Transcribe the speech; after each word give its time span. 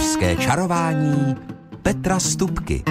Kuchařské 0.00 0.36
čarování 0.36 1.36
Petra 1.82 2.20
Stupky. 2.20 2.82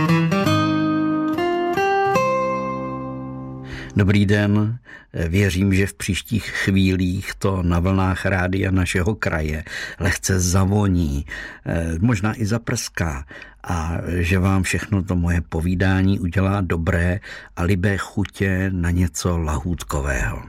Dobrý 3.95 4.25
den, 4.25 4.77
věřím, 5.14 5.74
že 5.74 5.87
v 5.87 5.93
příštích 5.93 6.45
chvílích 6.45 7.32
to 7.37 7.64
na 7.64 7.80
vlnách 7.80 8.25
rádia 8.25 8.71
našeho 8.71 9.16
kraje 9.16 9.64
lehce 9.99 10.39
zavoní, 10.39 11.25
eh, 11.65 11.95
možná 11.99 12.41
i 12.41 12.45
zaprská 12.45 13.25
a 13.63 13.97
že 14.07 14.39
vám 14.39 14.63
všechno 14.63 15.03
to 15.03 15.15
moje 15.15 15.41
povídání 15.41 16.19
udělá 16.19 16.61
dobré 16.61 17.19
a 17.55 17.63
libé 17.63 17.97
chutě 17.97 18.69
na 18.73 18.91
něco 18.91 19.37
lahůdkového. 19.37 20.43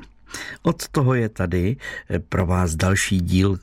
Od 0.63 0.89
toho 0.89 1.15
je 1.15 1.29
tady 1.29 1.77
pro 2.29 2.47
vás 2.47 2.75
další 2.75 3.21
díl 3.21 3.59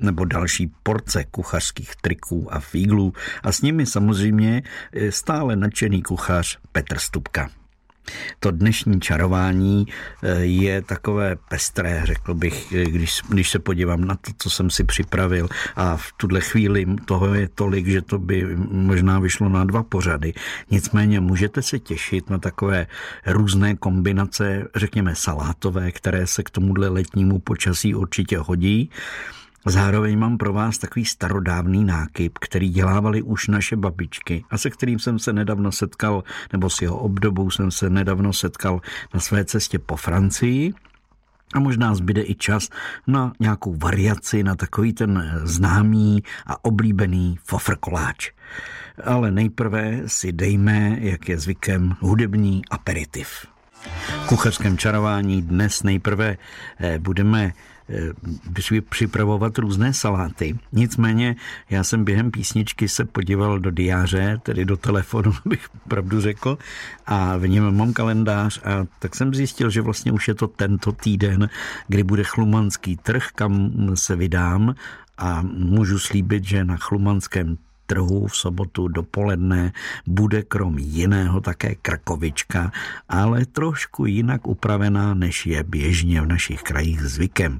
nebo 0.00 0.24
další 0.24 0.72
porce 0.82 1.24
kuchařských 1.24 1.96
triků 1.96 2.54
a 2.54 2.60
fíglů 2.60 3.12
a 3.42 3.52
s 3.52 3.62
nimi 3.62 3.86
samozřejmě 3.86 4.62
eh, 4.92 5.12
stále 5.12 5.56
nadšený 5.56 6.02
kuchař 6.02 6.58
Petr 6.72 6.98
Stupka. 6.98 7.50
To 8.40 8.50
dnešní 8.50 9.00
čarování 9.00 9.86
eh, 10.22 10.34
je 10.40 10.82
takové 10.82 11.36
pestré, 11.48 12.02
řekl 12.04 12.34
bych, 12.34 12.72
eh, 12.72 12.84
když, 12.84 13.20
když 13.28 13.50
se 13.50 13.58
podívám 13.58 14.04
na 14.04 14.14
to, 14.14 14.32
co 14.38 14.50
jsem 14.50 14.70
si 14.70 14.84
připravil 14.84 15.48
a 15.76 15.96
v 15.96 16.12
tuhle 16.16 16.40
chvíli 16.40 16.86
toho 17.04 17.34
je 17.34 17.48
tolik, 17.48 17.86
že 17.86 18.02
to 18.02 18.18
by 18.18 18.56
možná 18.70 19.18
vyšlo 19.18 19.48
na 19.48 19.64
dva 19.64 19.82
pořady. 19.82 20.34
Nicméně 20.70 21.20
můžete 21.20 21.62
se 21.62 21.78
těšit 21.78 22.30
na 22.30 22.38
takové 22.38 22.86
různé 23.26 23.76
kombinace, 23.76 24.68
řekněme 24.74 25.14
salátové, 25.14 25.92
které 25.92 26.26
se 26.26 26.42
k 26.42 26.50
tomuhle 26.50 26.88
letnímu 26.88 27.38
počasí 27.38 27.94
určitě 27.94 28.38
hodí. 28.38 28.90
Zároveň 29.68 30.18
mám 30.18 30.38
pro 30.38 30.52
vás 30.52 30.78
takový 30.78 31.04
starodávný 31.04 31.84
nákyp, 31.84 32.38
který 32.38 32.68
dělávali 32.68 33.22
už 33.22 33.48
naše 33.48 33.76
babičky 33.76 34.44
a 34.50 34.58
se 34.58 34.70
kterým 34.70 34.98
jsem 34.98 35.18
se 35.18 35.32
nedávno 35.32 35.72
setkal, 35.72 36.24
nebo 36.52 36.70
s 36.70 36.82
jeho 36.82 36.98
obdobou 36.98 37.50
jsem 37.50 37.70
se 37.70 37.90
nedávno 37.90 38.32
setkal 38.32 38.80
na 39.14 39.20
své 39.20 39.44
cestě 39.44 39.78
po 39.78 39.96
Francii. 39.96 40.72
A 41.54 41.60
možná 41.60 41.94
zbyde 41.94 42.22
i 42.22 42.34
čas 42.34 42.68
na 43.06 43.32
nějakou 43.40 43.76
variaci 43.76 44.42
na 44.42 44.54
takový 44.54 44.92
ten 44.92 45.40
známý 45.44 46.22
a 46.46 46.64
oblíbený 46.64 47.38
fofrkoláč. 47.44 48.30
Ale 49.04 49.30
nejprve 49.30 50.02
si 50.06 50.32
dejme, 50.32 50.96
jak 51.00 51.28
je 51.28 51.38
zvykem, 51.38 51.96
hudební 52.00 52.62
aperitiv. 52.70 53.46
V 54.24 54.26
kuchařském 54.26 54.78
čarování 54.78 55.42
dnes 55.42 55.82
nejprve 55.82 56.36
eh, 56.80 56.98
budeme 56.98 57.52
připravovat 58.88 59.58
různé 59.58 59.92
saláty. 59.92 60.58
Nicméně 60.72 61.36
já 61.70 61.84
jsem 61.84 62.04
během 62.04 62.30
písničky 62.30 62.88
se 62.88 63.04
podíval 63.04 63.58
do 63.58 63.70
diáře, 63.70 64.40
tedy 64.42 64.64
do 64.64 64.76
telefonu, 64.76 65.32
abych 65.46 65.68
pravdu 65.88 66.20
řekl, 66.20 66.58
a 67.06 67.36
v 67.36 67.48
něm 67.48 67.76
mám 67.76 67.92
kalendář 67.92 68.60
a 68.64 68.86
tak 68.98 69.16
jsem 69.16 69.34
zjistil, 69.34 69.70
že 69.70 69.80
vlastně 69.80 70.12
už 70.12 70.28
je 70.28 70.34
to 70.34 70.48
tento 70.48 70.92
týden, 70.92 71.48
kdy 71.88 72.02
bude 72.02 72.24
chlumanský 72.24 72.96
trh, 72.96 73.28
kam 73.34 73.72
se 73.94 74.16
vydám 74.16 74.74
a 75.18 75.42
můžu 75.42 75.98
slíbit, 75.98 76.44
že 76.44 76.64
na 76.64 76.76
chlumanském 76.76 77.56
trhu 77.86 78.26
v 78.26 78.36
sobotu 78.36 78.88
dopoledne 78.88 79.72
bude 80.06 80.42
krom 80.42 80.78
jiného 80.78 81.40
také 81.40 81.74
krkovička, 81.74 82.72
ale 83.08 83.46
trošku 83.46 84.06
jinak 84.06 84.46
upravená, 84.46 85.14
než 85.14 85.46
je 85.46 85.62
běžně 85.62 86.20
v 86.20 86.26
našich 86.26 86.62
krajích 86.62 87.00
zvykem. 87.00 87.58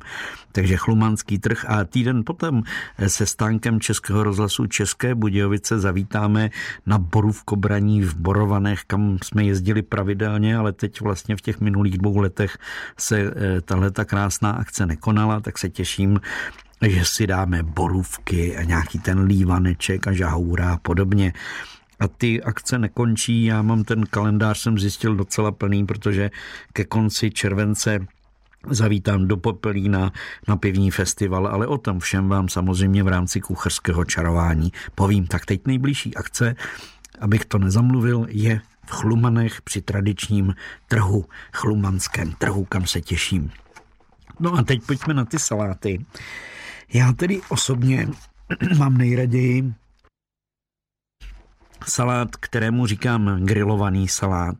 Takže 0.52 0.76
chlumanský 0.76 1.38
trh 1.38 1.64
a 1.68 1.84
týden 1.84 2.24
potom 2.24 2.62
se 3.06 3.26
stánkem 3.26 3.80
Českého 3.80 4.22
rozhlasu 4.22 4.66
České 4.66 5.14
Budějovice 5.14 5.78
zavítáme 5.78 6.50
na 6.86 6.98
Borůvkobraní 6.98 8.02
v 8.02 8.16
Borovanech, 8.16 8.84
kam 8.86 9.18
jsme 9.22 9.44
jezdili 9.44 9.82
pravidelně, 9.82 10.56
ale 10.56 10.72
teď 10.72 11.00
vlastně 11.00 11.36
v 11.36 11.40
těch 11.40 11.60
minulých 11.60 11.98
dvou 11.98 12.18
letech 12.18 12.58
se 12.98 13.18
eh, 13.20 13.60
tahle 13.60 13.90
ta 13.90 14.04
krásná 14.04 14.50
akce 14.50 14.86
nekonala, 14.86 15.40
tak 15.40 15.58
se 15.58 15.68
těším, 15.68 16.20
že 16.82 17.04
si 17.04 17.26
dáme 17.26 17.62
borůvky 17.62 18.56
a 18.56 18.62
nějaký 18.62 18.98
ten 18.98 19.20
lívaneček 19.20 20.06
a 20.06 20.12
žahoura 20.12 20.72
a 20.72 20.76
podobně. 20.76 21.32
A 22.00 22.08
ty 22.08 22.42
akce 22.42 22.78
nekončí, 22.78 23.44
já 23.44 23.62
mám 23.62 23.84
ten 23.84 24.06
kalendář, 24.06 24.58
jsem 24.58 24.78
zjistil 24.78 25.14
docela 25.14 25.52
plný, 25.52 25.86
protože 25.86 26.30
ke 26.72 26.84
konci 26.84 27.30
července 27.30 28.06
zavítám 28.70 29.28
do 29.28 29.36
Popelína 29.36 30.12
na 30.48 30.56
pivní 30.56 30.90
festival, 30.90 31.46
ale 31.46 31.66
o 31.66 31.78
tom 31.78 32.00
všem 32.00 32.28
vám 32.28 32.48
samozřejmě 32.48 33.02
v 33.02 33.08
rámci 33.08 33.40
kuchařského 33.40 34.04
čarování 34.04 34.72
povím. 34.94 35.26
Tak 35.26 35.46
teď 35.46 35.66
nejbližší 35.66 36.14
akce, 36.14 36.54
abych 37.20 37.44
to 37.44 37.58
nezamluvil, 37.58 38.26
je 38.28 38.60
v 38.86 38.90
Chlumanech 38.90 39.62
při 39.62 39.82
tradičním 39.82 40.54
trhu, 40.88 41.24
chlumanském 41.52 42.32
trhu, 42.32 42.64
kam 42.64 42.86
se 42.86 43.00
těším. 43.00 43.50
No 44.40 44.54
a 44.54 44.62
teď 44.62 44.82
pojďme 44.86 45.14
na 45.14 45.24
ty 45.24 45.38
saláty. 45.38 46.04
Já 46.92 47.12
tedy 47.12 47.40
osobně 47.48 48.08
mám 48.78 48.98
nejraději 48.98 49.74
salát, 51.84 52.36
kterému 52.36 52.86
říkám 52.86 53.44
grilovaný 53.44 54.08
salát, 54.08 54.56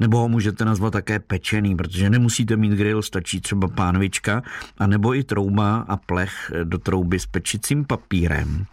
nebo 0.00 0.18
ho 0.18 0.28
můžete 0.28 0.64
nazvat 0.64 0.92
také 0.92 1.18
pečený, 1.18 1.76
protože 1.76 2.10
nemusíte 2.10 2.56
mít 2.56 2.72
grill, 2.72 3.02
stačí 3.02 3.40
třeba 3.40 3.68
pánvička, 3.68 4.42
a 4.78 4.86
nebo 4.86 5.14
i 5.14 5.24
trouba 5.24 5.84
a 5.88 5.96
plech 5.96 6.52
do 6.64 6.78
trouby 6.78 7.18
s 7.18 7.26
pečicím 7.26 7.84
papírem. 7.84 8.66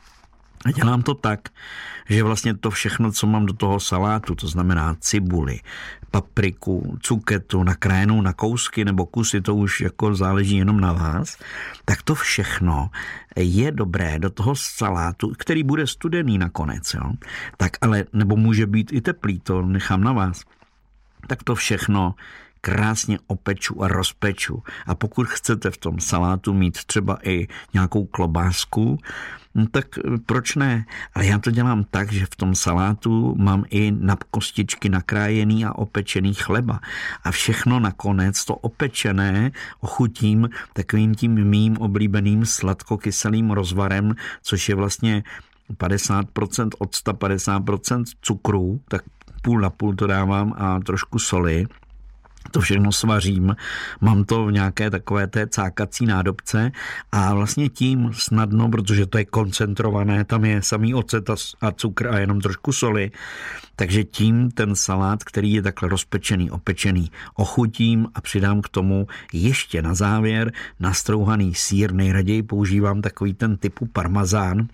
A 0.66 0.72
dělám 0.72 1.04
to 1.04 1.14
tak, 1.14 1.40
že 2.10 2.24
vlastně 2.24 2.58
to 2.58 2.70
všechno, 2.72 3.12
co 3.12 3.28
mám 3.28 3.46
do 3.46 3.54
toho 3.54 3.80
salátu, 3.80 4.36
to 4.36 4.48
znamená 4.48 4.96
cibuli, 5.00 5.60
papriku, 6.16 6.98
cuketu, 7.02 7.64
nakrájenou 7.64 8.22
na 8.22 8.34
kousky 8.34 8.86
nebo 8.86 9.06
kusy, 9.06 9.42
to 9.42 9.56
už 9.56 9.82
jako 9.82 10.16
záleží 10.16 10.58
jenom 10.58 10.80
na 10.80 10.94
vás, 10.94 11.38
tak 11.86 12.04
to 12.04 12.16
všechno 12.16 12.90
je 13.36 13.72
dobré 13.72 14.20
do 14.20 14.30
toho 14.30 14.56
salátu, 14.56 15.34
který 15.38 15.64
bude 15.64 15.88
studený 15.88 16.38
nakonec, 16.38 16.94
jo? 16.94 17.12
tak 17.58 17.72
ale, 17.82 18.06
nebo 18.14 18.36
může 18.36 18.68
být 18.68 18.94
i 18.94 19.02
teplý, 19.02 19.40
to 19.40 19.62
nechám 19.62 20.04
na 20.04 20.14
vás, 20.14 20.44
tak 21.28 21.44
to 21.44 21.56
všechno 21.56 22.16
krásně 22.62 23.20
opeču 23.28 23.84
a 23.84 23.88
rozpeču. 23.88 24.64
A 24.88 24.96
pokud 24.96 25.28
chcete 25.28 25.72
v 25.72 25.78
tom 25.78 26.00
salátu 26.00 26.54
mít 26.54 26.84
třeba 26.86 27.18
i 27.24 27.48
nějakou 27.74 28.06
klobásku, 28.06 29.00
no 29.56 29.68
tak 29.68 29.86
proč 30.26 30.56
ne? 30.56 30.86
Ale 31.14 31.26
já 31.26 31.40
to 31.40 31.52
dělám 31.52 31.84
tak, 31.84 32.12
že 32.12 32.26
v 32.26 32.36
tom 32.36 32.56
salátu 32.56 33.36
mám 33.38 33.64
i 33.70 33.92
na 33.92 34.18
kostičky 34.32 34.90
nakrájený 34.90 35.66
a 35.66 35.76
opečený 35.76 36.34
chleba. 36.34 36.80
A 37.24 37.32
všechno 37.32 37.80
nakonec, 37.80 38.46
to 38.46 38.56
opečené, 38.56 39.52
ochutím 39.80 40.50
takovým 40.74 41.16
tím 41.16 41.32
mým 41.46 41.78
oblíbeným 41.78 42.46
sladkokyselým 42.46 43.52
rozvarem, 43.52 44.16
což 44.42 44.70
je 44.70 44.76
vlastně 44.76 45.24
50% 45.74 46.70
octa, 46.80 47.14
50% 47.14 48.04
cukru, 48.22 48.82
tak 48.88 49.02
půl 49.42 49.60
na 49.60 49.70
půl 49.70 49.96
to 49.96 50.08
dávám 50.08 50.54
a 50.58 50.80
trošku 50.80 51.20
soli 51.20 51.66
to 52.52 52.62
všechno 52.62 52.92
svařím, 52.92 53.56
mám 54.02 54.24
to 54.24 54.46
v 54.46 54.52
nějaké 54.52 54.90
takové 54.90 55.28
té 55.28 55.48
cákací 55.48 56.06
nádobce 56.06 56.72
a 57.12 57.34
vlastně 57.34 57.70
tím 57.70 58.10
snadno, 58.14 58.70
protože 58.70 59.06
to 59.06 59.18
je 59.18 59.26
koncentrované, 59.26 60.26
tam 60.26 60.46
je 60.46 60.62
samý 60.62 60.94
ocet 60.94 61.30
a 61.62 61.72
cukr 61.72 62.08
a 62.08 62.20
jenom 62.20 62.42
trošku 62.42 62.74
soli, 62.74 63.12
takže 63.76 64.04
tím 64.04 64.52
ten 64.52 64.76
salát, 64.76 65.24
který 65.24 65.54
je 65.54 65.62
takhle 65.62 65.90
rozpečený, 65.90 66.52
opečený, 66.52 67.12
ochutím 67.36 68.08
a 68.16 68.22
přidám 68.22 68.62
k 68.62 68.70
tomu 68.70 69.08
ještě 69.34 69.82
na 69.82 69.94
závěr 69.96 70.52
nastrouhaný 70.80 71.56
sír, 71.56 71.94
nejraději 71.94 72.44
používám 72.44 73.02
takový 73.02 73.34
ten 73.34 73.58
typu 73.58 73.86
parmazán, 73.86 74.68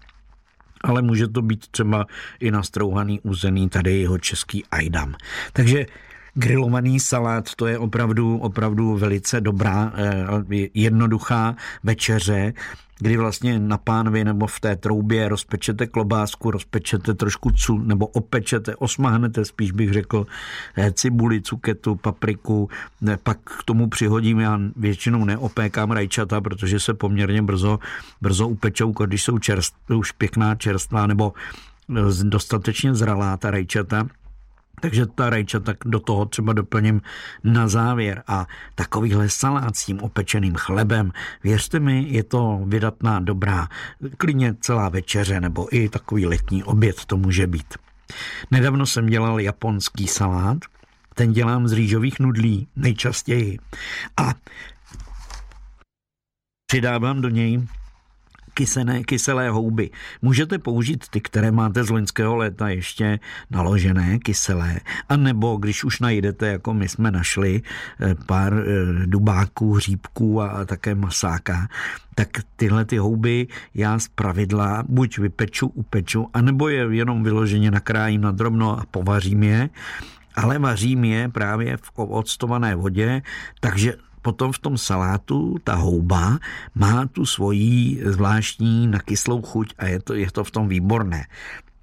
ale 0.83 1.01
může 1.01 1.27
to 1.27 1.41
být 1.41 1.67
třeba 1.67 2.05
i 2.39 2.51
nastrouhaný 2.51 3.19
uzený 3.19 3.69
tady 3.69 3.99
jeho 3.99 4.17
český 4.17 4.63
ajdam. 4.71 5.15
Takže 5.53 5.85
grilovaný 6.33 6.99
salát, 6.99 7.55
to 7.55 7.67
je 7.67 7.77
opravdu, 7.77 8.37
opravdu 8.37 8.97
velice 8.97 9.41
dobrá, 9.41 9.93
eh, 9.95 10.69
jednoduchá 10.73 11.55
večeře, 11.83 12.53
kdy 13.01 13.17
vlastně 13.17 13.59
na 13.59 13.77
pánvi 13.77 14.23
nebo 14.23 14.47
v 14.47 14.59
té 14.59 14.75
troubě 14.75 15.29
rozpečete 15.29 15.87
klobásku, 15.87 16.51
rozpečete 16.51 17.13
trošku 17.13 17.51
cu, 17.51 17.77
nebo 17.77 18.07
opečete, 18.07 18.75
osmahnete, 18.75 19.45
spíš 19.45 19.71
bych 19.71 19.93
řekl, 19.93 20.27
eh, 20.77 20.91
cibuli, 20.91 21.41
cuketu, 21.41 21.95
papriku, 21.95 22.69
pak 23.23 23.37
k 23.43 23.63
tomu 23.63 23.89
přihodím, 23.89 24.39
já 24.39 24.59
většinou 24.75 25.25
neopékám 25.25 25.91
rajčata, 25.91 26.41
protože 26.41 26.79
se 26.79 26.93
poměrně 26.93 27.41
brzo, 27.41 27.79
brzo 28.21 28.47
upečou, 28.47 28.91
když 28.91 29.23
jsou 29.23 29.37
čerst, 29.37 29.75
už 29.95 30.11
pěkná 30.11 30.55
čerstvá 30.55 31.07
nebo 31.07 31.33
eh, 31.89 32.23
dostatečně 32.23 32.95
zralá 32.95 33.37
ta 33.37 33.51
rajčata, 33.51 34.07
Takže 34.81 35.05
ta 35.05 35.29
rajča 35.29 35.59
tak 35.59 35.77
do 35.85 35.99
toho 35.99 36.25
třeba 36.25 36.53
doplním 36.53 37.01
na 37.43 37.67
závěr 37.67 38.23
a 38.27 38.47
takovýhle 38.75 39.29
salát 39.29 39.75
s 39.75 39.85
tím 39.85 39.99
opečeným 39.99 40.55
chlebem, 40.55 41.11
věřte 41.43 41.79
mi, 41.79 42.05
je 42.09 42.23
to 42.23 42.61
vydatná 42.65 43.19
dobrá, 43.19 43.67
klidně 44.17 44.55
celá 44.59 44.89
večeře 44.89 45.41
nebo 45.41 45.75
i 45.75 45.89
takový 45.89 46.25
letní 46.25 46.63
oběd 46.63 47.05
to 47.05 47.17
může 47.17 47.47
být. 47.47 47.77
Nedávno 48.51 48.85
jsem 48.85 49.05
dělal 49.05 49.39
japonský 49.39 50.07
salát, 50.07 50.57
ten 51.15 51.33
dělám 51.33 51.67
z 51.67 51.73
rýžových 51.73 52.19
nudlí 52.19 52.67
nejčastěji 52.75 53.59
a 54.17 54.33
přidávám 56.67 57.21
do 57.21 57.29
něj 57.29 57.67
kysené, 58.53 59.03
kyselé 59.03 59.49
houby. 59.49 59.89
Můžete 60.21 60.57
použít 60.57 61.05
ty, 61.09 61.21
které 61.21 61.51
máte 61.51 61.83
z 61.83 61.89
loňského 61.89 62.35
léta 62.35 62.69
ještě 62.69 63.19
naložené, 63.49 64.19
kyselé, 64.19 64.79
a 65.09 65.17
nebo 65.17 65.55
když 65.55 65.83
už 65.83 65.99
najdete, 65.99 66.47
jako 66.47 66.73
my 66.73 66.89
jsme 66.89 67.11
našli, 67.11 67.61
eh, 68.01 68.15
pár 68.25 68.53
eh, 68.53 68.63
dubáků, 69.05 69.73
hříbků 69.73 70.41
a 70.41 70.65
také 70.65 70.95
masáka, 70.95 71.67
tak 72.15 72.27
tyhle 72.55 72.85
ty 72.85 72.97
houby 72.97 73.47
já 73.75 73.99
z 73.99 74.07
pravidla 74.07 74.83
buď 74.87 75.17
vypeču, 75.17 75.67
upeču, 75.67 76.27
anebo 76.33 76.69
je 76.69 76.87
jenom 76.91 77.23
vyloženě 77.23 77.71
nakrájím 77.71 78.21
na 78.21 78.31
drobno 78.31 78.79
a 78.79 78.85
povařím 78.91 79.43
je, 79.43 79.69
ale 80.35 80.59
vařím 80.59 81.03
je 81.03 81.29
právě 81.29 81.77
v 81.77 81.91
octované 81.95 82.75
vodě, 82.75 83.21
takže 83.59 83.93
potom 84.21 84.51
v 84.51 84.59
tom 84.59 84.77
salátu 84.77 85.57
ta 85.63 85.75
houba 85.75 86.39
má 86.75 87.05
tu 87.05 87.25
svoji 87.25 88.01
zvláštní 88.05 88.87
nakyslou 88.87 89.41
chuť 89.41 89.73
a 89.77 89.85
je 89.85 89.99
to, 89.99 90.13
je 90.13 90.29
to 90.31 90.43
v 90.43 90.51
tom 90.51 90.67
výborné. 90.67 91.25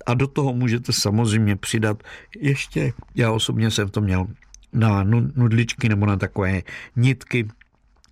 A 0.06 0.14
do 0.14 0.26
toho 0.26 0.52
můžete 0.52 0.92
samozřejmě 0.92 1.56
přidat 1.56 2.02
ještě, 2.38 2.92
já 3.14 3.32
osobně 3.32 3.70
jsem 3.70 3.88
to 3.88 4.00
měl 4.00 4.26
na 4.72 5.04
nudličky 5.36 5.88
nebo 5.88 6.06
na 6.06 6.16
takové 6.16 6.62
nitky, 6.96 7.48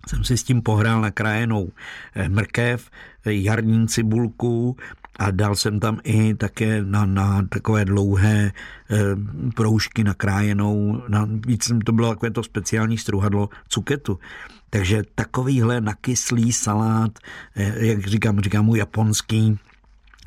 jsem 0.07 0.23
si 0.23 0.37
s 0.37 0.43
tím 0.43 0.61
pohrál 0.61 1.01
na 1.01 1.11
krajenou 1.11 1.71
eh, 2.15 2.29
mrkev, 2.29 2.89
jarní 3.25 3.87
cibulku, 3.87 4.77
a 5.17 5.31
dal 5.31 5.55
jsem 5.55 5.79
tam 5.79 5.99
i 6.03 6.35
také 6.35 6.83
na, 6.83 7.05
na 7.05 7.41
takové 7.49 7.85
dlouhé 7.85 8.37
e, 8.45 8.51
proužky 9.55 10.03
nakrájenou, 10.03 11.03
na, 11.07 11.27
víc 11.47 11.71
to 11.85 11.91
bylo 11.91 12.09
takové 12.09 12.31
to 12.31 12.43
speciální 12.43 12.97
struhadlo 12.97 13.49
cuketu. 13.67 14.19
Takže 14.69 15.03
takovýhle 15.15 15.81
nakyslý 15.81 16.53
salát, 16.53 17.19
e, 17.55 17.85
jak 17.85 18.07
říkám, 18.07 18.39
říkám 18.39 18.65
mu 18.65 18.75
japonský, 18.75 19.59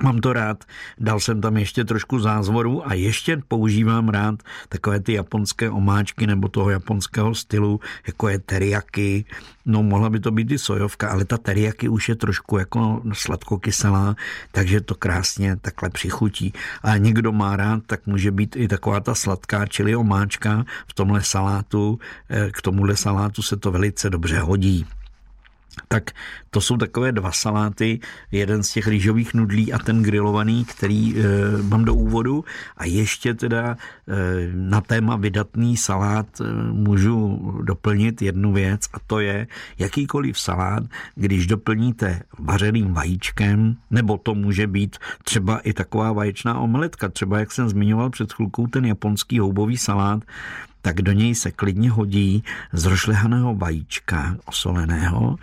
Mám 0.03 0.19
to 0.19 0.33
rád, 0.33 0.65
dal 0.99 1.21
jsem 1.21 1.41
tam 1.41 1.57
ještě 1.57 1.85
trošku 1.85 2.19
zázvoru 2.19 2.89
a 2.89 2.95
ještě 2.95 3.43
používám 3.49 4.09
rád 4.09 4.43
takové 4.69 5.01
ty 5.01 5.13
japonské 5.13 5.71
omáčky 5.71 6.27
nebo 6.27 6.49
toho 6.49 6.71
japonského 6.71 7.35
stylu, 7.35 7.81
jako 8.07 8.29
je 8.29 8.39
teriyaki. 8.39 9.25
No 9.67 9.83
mohla 9.83 10.11
by 10.11 10.21
to 10.21 10.31
být 10.31 10.51
i 10.51 10.59
sojovka, 10.59 11.09
ale 11.09 11.25
ta 11.25 11.39
teriyaki 11.39 11.89
už 11.89 12.09
je 12.09 12.17
trošku 12.17 12.59
jako 12.59 13.03
sladkokyselá, 13.13 14.17
takže 14.53 14.81
to 14.81 14.95
krásně 14.95 15.57
takhle 15.57 15.91
přichutí. 15.91 16.53
A 16.83 16.97
někdo 16.97 17.33
má 17.33 17.57
rád, 17.57 17.83
tak 17.87 18.07
může 18.07 18.31
být 18.31 18.57
i 18.57 18.69
taková 18.69 19.01
ta 19.01 19.15
sladká 19.15 19.67
čili 19.67 19.97
omáčka 19.97 20.65
v 20.87 20.95
tomhle 20.95 21.23
salátu. 21.23 21.99
Eh, 22.29 22.51
k 22.53 22.63
tomuhle 22.63 22.97
salátu 22.97 23.43
se 23.43 23.57
to 23.57 23.71
velice 23.71 24.11
dobře 24.11 24.39
hodí. 24.39 24.87
Tak 25.89 26.11
to 26.51 26.61
jsou 26.61 26.77
takové 26.77 27.13
dva 27.13 27.33
saláty, 27.33 28.01
jeden 28.33 28.63
z 28.63 28.73
těch 28.73 28.87
rýžových 28.89 29.35
nudlí 29.35 29.73
a 29.73 29.79
ten 29.79 30.03
grilovaný, 30.03 30.65
který 30.65 31.15
e, 31.17 31.23
mám 31.63 31.85
do 31.85 31.95
úvodu. 31.95 32.45
A 32.77 32.85
ještě 32.85 33.35
teda 33.35 33.77
e, 33.77 33.77
na 34.55 34.81
téma 34.81 35.17
vydatný 35.17 35.77
salát 35.77 36.41
e, 36.41 36.45
můžu 36.73 37.41
doplnit 37.63 38.23
jednu 38.23 38.53
věc 38.53 38.81
a 38.93 38.97
to 39.07 39.21
je 39.21 39.47
jakýkoliv 39.79 40.39
salát, 40.39 40.83
když 41.15 41.47
doplníte 41.47 42.23
vařeným 42.39 42.95
vajíčkem, 42.95 43.77
nebo 43.91 44.19
to 44.19 44.35
může 44.35 44.67
být 44.67 44.97
třeba 45.25 45.59
i 45.59 45.73
taková 45.73 46.13
vaječná 46.13 46.59
omeletka, 46.59 47.09
třeba 47.09 47.39
jak 47.39 47.53
jsem 47.53 47.69
zmiňoval 47.69 48.11
před 48.11 48.33
chvilkou 48.33 48.67
ten 48.67 48.85
japonský 48.85 49.39
houbový 49.39 49.77
salát, 49.77 50.25
tak 50.83 51.03
do 51.03 51.13
něj 51.13 51.35
se 51.35 51.51
klidně 51.51 51.91
hodí 51.91 52.45
z 52.73 52.85
rošlehaného 52.85 53.55
vajíčka 53.55 54.37
osoleného, 54.45 55.37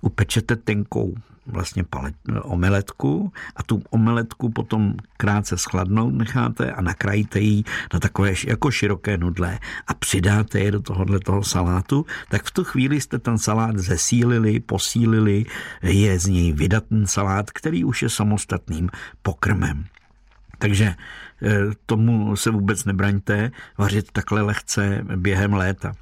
upečete 0.00 0.56
tenkou 0.56 1.14
vlastně 1.46 1.84
palet, 1.84 2.14
omeletku 2.42 3.32
a 3.56 3.62
tu 3.62 3.82
omeletku 3.90 4.50
potom 4.50 4.94
krátce 5.16 5.58
schladnout 5.58 6.14
necháte 6.14 6.72
a 6.72 6.80
nakrájíte 6.80 7.40
ji 7.40 7.64
na 7.92 8.00
takové 8.00 8.34
jako 8.46 8.70
široké 8.70 9.18
nudle 9.18 9.58
a 9.86 9.94
přidáte 9.94 10.60
je 10.60 10.70
do 10.70 10.82
tohohle 10.82 11.20
toho 11.20 11.44
salátu, 11.44 12.06
tak 12.28 12.44
v 12.44 12.50
tu 12.50 12.64
chvíli 12.64 13.00
jste 13.00 13.18
ten 13.18 13.38
salát 13.38 13.78
zesílili, 13.78 14.60
posílili, 14.60 15.44
je 15.82 16.18
z 16.18 16.26
něj 16.26 16.52
vydatný 16.52 17.06
salát, 17.06 17.50
který 17.50 17.84
už 17.84 18.02
je 18.02 18.08
samostatným 18.08 18.90
pokrmem. 19.22 19.84
Takže 20.60 20.94
eh, 21.42 21.58
tomu 21.86 22.36
se 22.36 22.50
vůbec 22.50 22.84
nebraňte 22.84 23.50
vařit 23.78 24.12
takhle 24.12 24.42
lehce 24.42 25.04
během 25.16 25.52
léta. 25.52 25.92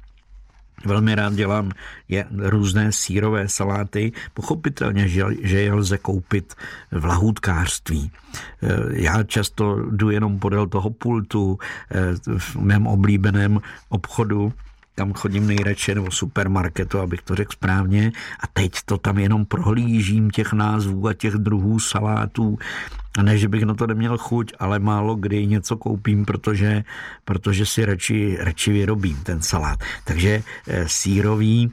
Velmi 0.85 1.15
rád 1.15 1.33
dělám 1.33 1.71
je 2.07 2.25
různé 2.31 2.91
sírové 2.91 3.47
saláty, 3.49 4.11
pochopitelně, 4.33 5.07
že, 5.07 5.23
je 5.43 5.73
lze 5.73 5.97
koupit 5.97 6.53
v 6.91 7.05
lahůdkářství. 7.05 8.11
Eh, 8.63 8.67
já 8.89 9.23
často 9.23 9.75
jdu 9.91 10.09
jenom 10.09 10.39
podél 10.39 10.67
toho 10.67 10.89
pultu 10.89 11.59
eh, 11.91 12.37
v 12.37 12.55
mém 12.55 12.87
oblíbeném 12.87 13.59
obchodu 13.89 14.53
tam 14.99 15.13
chodím 15.13 15.47
nejradši, 15.47 15.95
nebo 15.95 16.11
supermarketu, 16.11 16.99
abych 16.99 17.21
to 17.21 17.35
řekl 17.35 17.53
správně, 17.53 18.11
a 18.39 18.47
teď 18.47 18.71
to 18.85 18.97
tam 18.97 19.17
jenom 19.17 19.45
prohlížím 19.45 20.29
těch 20.29 20.53
názvů 20.53 21.07
a 21.07 21.13
těch 21.13 21.33
druhů 21.33 21.79
salátů. 21.79 22.57
A 23.17 23.23
ne, 23.23 23.37
že 23.37 23.47
bych 23.47 23.63
na 23.63 23.73
to 23.73 23.87
neměl 23.87 24.17
chuť, 24.17 24.53
ale 24.59 24.79
málo 24.79 25.15
kdy 25.15 25.47
něco 25.47 25.77
koupím, 25.77 26.25
protože, 26.25 26.83
protože 27.25 27.65
si 27.65 27.85
radši, 27.85 28.37
radši 28.39 28.71
vyrobím 28.71 29.17
ten 29.23 29.41
salát. 29.41 29.79
Takže 30.03 30.43
e, 30.67 30.89
sírový 30.89 31.71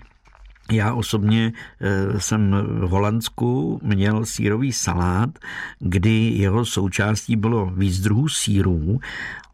já 0.73 0.95
osobně 0.95 1.53
eh, 1.81 2.21
jsem 2.21 2.51
v 2.51 2.91
Holandsku 2.91 3.81
měl 3.83 4.27
sírový 4.27 4.73
salát, 4.73 5.31
kdy 5.79 6.35
jeho 6.35 6.65
součástí 6.65 7.37
bylo 7.37 7.67
víc 7.67 8.01
druhů 8.01 8.29
sírů 8.29 8.99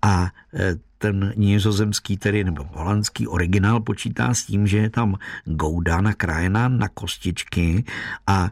a 0.03 0.31
eh, 0.55 0.75
ten 0.99 1.33
nizozemský 1.37 2.17
tedy 2.17 2.45
nebo 2.45 2.65
holandský 2.73 3.27
originál 3.27 3.81
počítá 3.81 4.35
s 4.35 4.45
tím, 4.45 4.67
že 4.67 4.79
je 4.79 4.91
tam 4.91 5.17
gouda 5.45 6.01
nakrájená 6.01 6.69
na 6.69 6.89
kostičky 6.89 7.85
a 8.27 8.51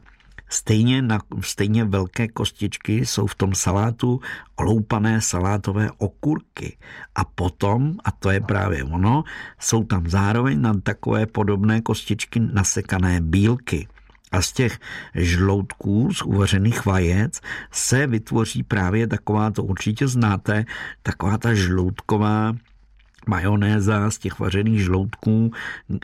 Stejně, 0.53 1.03
na, 1.03 1.19
stejně 1.41 1.85
velké 1.85 2.29
kostičky 2.29 3.07
jsou 3.07 3.27
v 3.27 3.35
tom 3.35 3.55
salátu 3.55 4.21
oloupané 4.57 5.21
salátové 5.21 5.91
okurky. 5.99 6.77
A 7.15 7.25
potom, 7.25 7.95
a 8.05 8.11
to 8.11 8.31
je 8.31 8.41
právě 8.41 8.85
ono, 8.85 9.25
jsou 9.61 9.85
tam 9.85 10.11
zároveň 10.11 10.61
na 10.61 10.75
takové 10.75 11.27
podobné 11.27 11.81
kostičky 11.81 12.41
nasekané 12.41 13.21
bílky. 13.21 13.89
A 14.33 14.43
z 14.43 14.53
těch 14.53 14.79
žloutků 15.15 16.15
z 16.15 16.23
uvařených 16.23 16.87
vajec 16.87 17.41
se 17.71 18.07
vytvoří 18.07 18.63
právě 18.63 19.07
taková, 19.07 19.51
to 19.51 19.65
určitě 19.65 20.09
znáte, 20.09 20.65
taková 21.03 21.39
ta 21.39 21.55
žloutková 21.55 22.55
majonéza 23.29 24.11
z 24.11 24.19
těch 24.19 24.39
vařených 24.39 24.81
žloutků, 24.81 25.53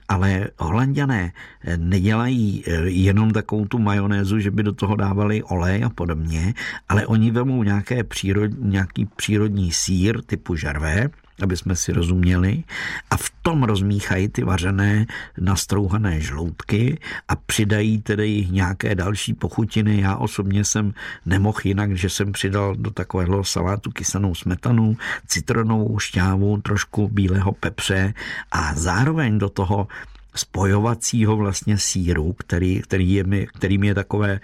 ale 0.09 0.49
holanděné 0.59 1.33
nedělají 1.77 2.65
eh, 2.67 2.73
jenom 2.89 3.31
takovou 3.31 3.67
tu 3.67 3.79
majonézu, 3.79 4.39
že 4.39 4.51
by 4.51 4.63
do 4.63 4.73
toho 4.73 4.97
dávali 4.97 5.43
olej 5.43 5.85
a 5.85 5.91
podobně, 5.91 6.55
ale 6.89 7.07
oni 7.07 7.31
vemou 7.31 7.63
nějaké 7.63 8.05
přírod, 8.05 8.51
nějaký 8.59 9.07
přírodní 9.17 9.73
sír 9.73 10.23
typu 10.23 10.57
žarvé, 10.57 11.11
aby 11.43 11.57
jsme 11.57 11.77
si 11.77 11.93
rozuměli, 11.93 12.65
a 13.11 13.17
v 13.17 13.31
tom 13.43 13.63
rozmíchají 13.63 14.29
ty 14.29 14.45
vařené 14.45 15.07
nastrouhané 15.41 16.21
žloutky 16.21 16.99
a 17.29 17.37
přidají 17.37 18.03
tedy 18.03 18.47
nějaké 18.51 18.95
další 18.95 19.35
pochutiny. 19.35 20.01
Já 20.01 20.17
osobně 20.17 20.65
jsem 20.65 20.95
nemohl 21.27 21.59
jinak, 21.65 21.97
že 21.97 22.09
jsem 22.09 22.33
přidal 22.33 22.75
do 22.75 22.91
takového 22.91 23.45
salátu 23.45 23.91
kysanou 23.91 24.35
smetanu, 24.35 24.97
citronovou 25.27 25.99
šťávu, 25.99 26.61
trošku 26.61 27.09
bílého 27.09 27.53
pepře 27.53 28.15
a 28.53 28.75
zároveň 28.75 29.39
do 29.39 29.49
toho 29.49 29.89
spojovacího 30.35 31.37
vlastně 31.37 31.79
síru, 31.79 32.33
který, 32.33 32.81
který 32.81 33.13
je 33.13 33.25
mi, 33.25 33.47
kterým 33.47 33.85
je 33.85 33.95
takové, 33.95 34.41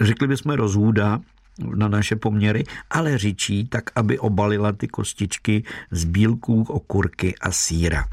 řekli 0.00 0.28
bychom 0.28 0.52
rozhůda, 0.52 1.20
na 1.58 1.88
naše 1.88 2.16
poměry, 2.16 2.64
ale 2.90 3.18
řičí 3.18 3.68
tak, 3.68 3.90
aby 3.94 4.18
obalila 4.18 4.72
ty 4.72 4.88
kostičky 4.88 5.64
z 5.90 6.04
bílků, 6.04 6.62
okurky 6.62 7.34
a 7.40 7.52
síra. 7.52 8.04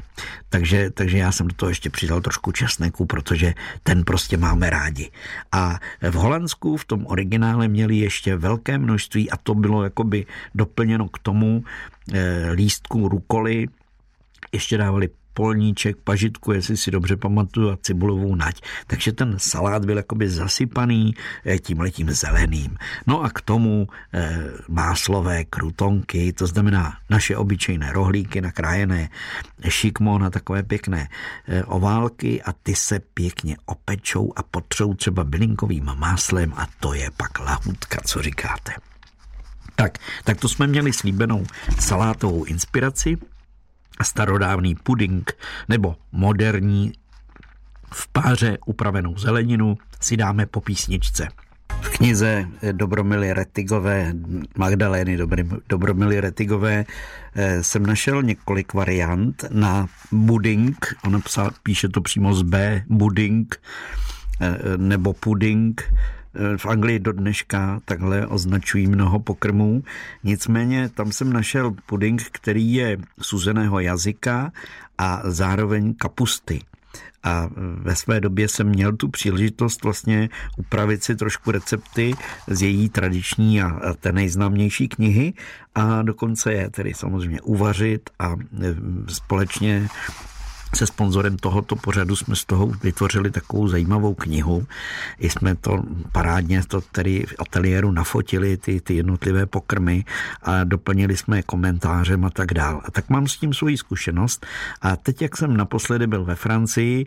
Takže, 0.48 0.90
takže 0.90 1.18
já 1.18 1.32
jsem 1.32 1.48
do 1.48 1.54
toho 1.54 1.70
ještě 1.70 1.90
přidal 1.90 2.20
trošku 2.20 2.52
česneku, 2.52 3.06
protože 3.06 3.54
ten 3.82 4.04
prostě 4.04 4.36
máme 4.36 4.70
rádi. 4.70 5.10
A 5.52 5.78
v 6.10 6.14
Holandsku 6.14 6.76
v 6.76 6.84
tom 6.84 7.06
originále 7.06 7.68
měli 7.68 7.96
ještě 7.96 8.36
velké 8.36 8.78
množství 8.78 9.30
a 9.30 9.36
to 9.36 9.54
bylo 9.54 9.84
jakoby 9.84 10.26
doplněno 10.54 11.08
k 11.08 11.18
tomu 11.18 11.64
eh, 12.12 12.50
lístku 12.52 13.08
rukoly, 13.08 13.66
ještě 14.52 14.78
dávali 14.78 15.08
polníček, 15.38 15.96
pažitku, 16.04 16.52
jestli 16.52 16.76
si 16.76 16.90
dobře 16.90 17.16
pamatuju, 17.16 17.70
a 17.70 17.78
cibulovou 17.82 18.34
nať. 18.34 18.60
Takže 18.86 19.12
ten 19.12 19.38
salát 19.38 19.84
byl 19.84 19.96
jakoby 19.96 20.30
zasypaný 20.30 21.14
eh, 21.46 21.58
tím 21.58 21.80
letím 21.80 22.10
zeleným. 22.10 22.74
No 23.06 23.22
a 23.22 23.30
k 23.30 23.40
tomu 23.40 23.86
e, 23.86 24.50
máslové 24.68 25.44
krutonky, 25.44 26.32
to 26.32 26.46
znamená 26.46 26.98
naše 27.10 27.36
obyčejné 27.36 27.92
rohlíky 27.92 28.40
nakrájené 28.40 29.08
šikmo 29.68 30.18
na 30.18 30.30
takové 30.30 30.62
pěkné 30.62 31.06
e, 31.06 31.64
oválky 31.64 32.42
a 32.42 32.52
ty 32.52 32.74
se 32.74 32.98
pěkně 32.98 33.56
opečou 33.66 34.32
a 34.36 34.42
potřou 34.42 34.94
třeba 34.94 35.24
bylinkovým 35.24 35.86
máslem 35.94 36.52
a 36.56 36.66
to 36.80 36.94
je 36.94 37.10
pak 37.16 37.38
lahutka, 37.38 37.98
co 38.04 38.22
říkáte. 38.22 38.72
Tak, 39.74 39.98
tak 40.24 40.40
to 40.40 40.48
jsme 40.48 40.66
měli 40.66 40.92
slíbenou 40.92 41.46
salátovou 41.78 42.44
inspiraci 42.44 43.16
starodávný 44.02 44.74
puding 44.74 45.32
nebo 45.68 45.96
moderní 46.12 46.92
v 47.92 48.08
páře 48.08 48.58
upravenou 48.66 49.18
zeleninu 49.18 49.78
si 50.00 50.16
dáme 50.16 50.46
po 50.46 50.60
písničce. 50.60 51.28
V 51.80 51.88
knize 51.88 52.48
Dobromily 52.72 53.32
Retigové, 53.32 54.12
Magdalény 54.56 55.18
Dobromily 55.68 56.20
Retigové 56.20 56.84
eh, 57.34 57.62
jsem 57.62 57.86
našel 57.86 58.22
několik 58.22 58.74
variant 58.74 59.44
na 59.50 59.86
buding, 60.12 60.94
ona 61.04 61.20
píše 61.62 61.88
to 61.88 62.00
přímo 62.00 62.34
z 62.34 62.42
B, 62.42 62.84
buding 62.88 63.60
eh, 64.40 64.58
nebo 64.76 65.12
puding, 65.12 65.92
v 66.56 66.66
Anglii 66.66 66.98
do 66.98 67.12
dneška 67.12 67.80
takhle 67.84 68.26
označují 68.26 68.86
mnoho 68.86 69.18
pokrmů. 69.18 69.82
Nicméně 70.24 70.88
tam 70.88 71.12
jsem 71.12 71.32
našel 71.32 71.74
puding, 71.86 72.22
který 72.32 72.74
je 72.74 72.96
suzeného 73.20 73.80
jazyka 73.80 74.52
a 74.98 75.22
zároveň 75.24 75.94
kapusty. 75.94 76.60
A 77.22 77.48
ve 77.56 77.96
své 77.96 78.20
době 78.20 78.48
jsem 78.48 78.68
měl 78.68 78.92
tu 78.92 79.08
příležitost 79.08 79.84
vlastně 79.84 80.28
upravit 80.56 81.04
si 81.04 81.16
trošku 81.16 81.50
recepty 81.50 82.14
z 82.46 82.62
její 82.62 82.88
tradiční 82.88 83.62
a 83.62 83.94
té 84.00 84.12
nejznámější 84.12 84.88
knihy 84.88 85.32
a 85.74 86.02
dokonce 86.02 86.52
je 86.52 86.70
tedy 86.70 86.94
samozřejmě 86.94 87.40
uvařit 87.40 88.10
a 88.18 88.36
společně 89.08 89.88
se 90.74 90.86
sponzorem 90.86 91.36
tohoto 91.36 91.76
pořadu 91.76 92.16
jsme 92.16 92.36
z 92.36 92.44
toho 92.44 92.66
vytvořili 92.66 93.30
takovou 93.30 93.68
zajímavou 93.68 94.14
knihu. 94.14 94.66
I 95.18 95.30
jsme 95.30 95.54
to 95.54 95.82
parádně 96.12 96.62
to 96.68 96.80
tedy 96.80 97.24
v 97.28 97.34
ateliéru 97.38 97.92
nafotili, 97.92 98.56
ty, 98.56 98.80
ty 98.80 98.94
jednotlivé 98.94 99.46
pokrmy 99.46 100.04
a 100.42 100.64
doplnili 100.64 101.16
jsme 101.16 101.36
je 101.38 101.42
komentářem 101.42 102.24
a 102.24 102.30
tak 102.30 102.54
dál. 102.54 102.80
A 102.84 102.90
tak 102.90 103.08
mám 103.08 103.26
s 103.26 103.36
tím 103.36 103.54
svoji 103.54 103.76
zkušenost 103.76 104.46
a 104.82 104.96
teď, 104.96 105.22
jak 105.22 105.36
jsem 105.36 105.56
naposledy 105.56 106.06
byl 106.06 106.24
ve 106.24 106.34
Francii, 106.34 107.06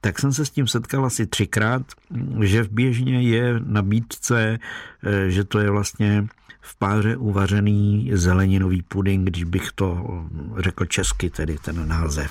tak 0.00 0.18
jsem 0.18 0.32
se 0.32 0.44
s 0.44 0.50
tím 0.50 0.66
setkal 0.66 1.06
asi 1.06 1.26
třikrát, 1.26 1.82
že 2.42 2.62
v 2.62 2.70
běžně 2.70 3.22
je 3.22 3.60
nabídce, 3.64 4.58
eh, 5.04 5.30
že 5.30 5.44
to 5.44 5.58
je 5.58 5.70
vlastně 5.70 6.26
v 6.60 6.76
páře 6.76 7.16
uvařený 7.16 8.10
zeleninový 8.14 8.82
puding, 8.82 9.28
když 9.28 9.44
bych 9.44 9.72
to 9.74 10.04
řekl 10.58 10.84
česky, 10.84 11.30
tedy 11.30 11.56
ten 11.58 11.88
název. 11.88 12.30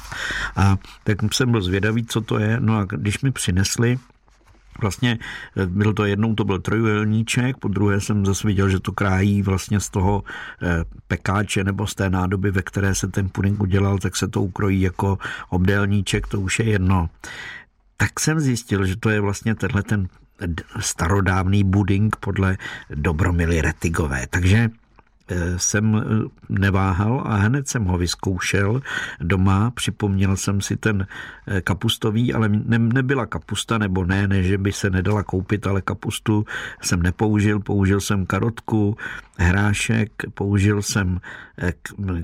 A 0.55 0.77
tak 1.03 1.33
jsem 1.33 1.51
byl 1.51 1.62
zvědavý, 1.62 2.05
co 2.05 2.21
to 2.21 2.39
je. 2.39 2.59
No 2.59 2.77
a 2.77 2.83
když 2.83 3.21
mi 3.21 3.31
přinesli 3.31 4.00
Vlastně 4.81 5.19
eh, 5.57 5.65
byl 5.65 5.93
to 5.93 6.05
jednou, 6.05 6.36
to 6.36 6.43
byl 6.43 6.60
trojuhelníček, 6.60 7.57
po 7.57 7.67
druhé 7.67 8.01
jsem 8.01 8.25
zase 8.25 8.48
viděl, 8.48 8.69
že 8.69 8.79
to 8.79 8.91
krájí 8.91 9.41
vlastně 9.41 9.79
z 9.79 9.89
toho 9.89 10.24
eh, 10.62 10.84
pekáče 11.07 11.63
nebo 11.63 11.88
z 11.88 11.96
té 11.96 12.10
nádoby, 12.10 12.51
ve 12.51 12.62
které 12.62 12.96
se 12.96 13.07
ten 13.07 13.29
puding 13.29 13.62
udělal, 13.62 13.98
tak 13.98 14.15
se 14.15 14.27
to 14.27 14.41
ukrojí 14.41 14.81
jako 14.81 15.17
obdélníček, 15.50 16.27
to 16.27 16.41
už 16.41 16.60
je 16.60 16.65
jedno. 16.65 17.10
Tak 17.98 18.19
jsem 18.19 18.39
zjistil, 18.39 18.86
že 18.86 18.96
to 18.96 19.10
je 19.10 19.22
vlastně 19.22 19.55
tenhle 19.55 19.84
ten 19.84 20.07
starodávný 20.79 21.63
buding 21.63 22.15
podle 22.15 22.57
Dobromily 22.96 23.62
Retigové. 23.62 24.27
Takže 24.29 24.69
jsem 25.57 25.96
eh, 25.96 26.29
neváhal 26.50 27.24
a 27.25 27.36
hned 27.36 27.67
jsem 27.67 27.84
ho 27.84 27.98
vyzkoušel 27.98 28.81
doma. 29.22 29.72
Připomněl 29.72 30.38
jsem 30.38 30.62
si 30.62 30.77
ten 30.77 31.07
eh, 31.48 31.62
kapustový, 31.62 32.34
ale 32.34 32.50
ne, 32.50 32.79
nebyla 32.79 33.25
kapusta, 33.25 33.77
nebo 33.77 34.05
ne, 34.05 34.27
ne, 34.27 34.43
že 34.43 34.57
by 34.57 34.72
se 34.72 34.89
nedala 34.89 35.24
koupit, 35.24 35.67
ale 35.67 35.81
kapustu 35.81 36.46
jsem 36.81 37.01
nepoužil. 37.01 37.60
Použil 37.60 38.01
jsem 38.01 38.25
karotku, 38.25 38.98
hrášek, 39.38 40.12
použil 40.34 40.82
jsem 40.82 41.20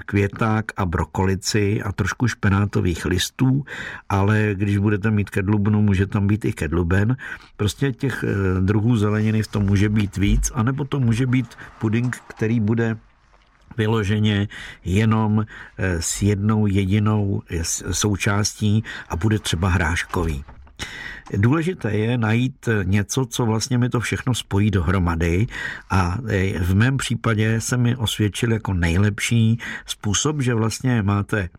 květák 0.05 0.65
a 0.77 0.85
brokolici 0.85 1.81
a 1.81 1.91
trošku 1.91 2.27
špenátových 2.27 3.05
listů, 3.05 3.65
ale 4.09 4.49
když 4.53 4.77
budete 4.77 5.11
mít 5.11 5.29
kedlubnu, 5.29 5.81
může 5.81 6.07
tam 6.07 6.27
být 6.27 6.45
i 6.45 6.53
kedluben. 6.53 7.17
Prostě 7.57 7.91
těch 7.91 8.25
druhů 8.59 8.97
zeleniny 8.97 9.43
v 9.43 9.47
tom 9.47 9.63
může 9.63 9.89
být 9.89 10.17
víc, 10.17 10.51
anebo 10.55 10.85
to 10.85 10.99
může 10.99 11.25
být 11.27 11.47
puding, 11.79 12.17
který 12.27 12.59
bude 12.59 12.97
vyloženě 13.77 14.47
jenom 14.85 15.45
eh, 15.77 16.01
s 16.01 16.21
jednou 16.21 16.67
jedinou 16.67 17.41
eh, 17.49 17.63
součástí 17.91 18.83
a 19.09 19.15
bude 19.15 19.39
třeba 19.39 19.69
hráškový. 19.69 20.43
Důležité 21.31 21.91
je 21.91 22.17
najít 22.17 22.69
něco, 22.83 23.25
co 23.25 23.45
vlastně 23.45 23.77
mi 23.77 23.89
to 23.89 23.99
všechno 23.99 24.35
spojí 24.35 24.71
dohromady 24.71 25.47
a 25.89 26.17
v 26.59 26.75
mém 26.75 26.97
případě 26.97 27.61
se 27.61 27.77
mi 27.77 27.95
osvědčil 27.95 28.51
jako 28.53 28.73
nejlepší 28.73 29.59
způsob, 29.85 30.41
že 30.41 30.53
vlastně 30.53 31.01
máte 31.01 31.49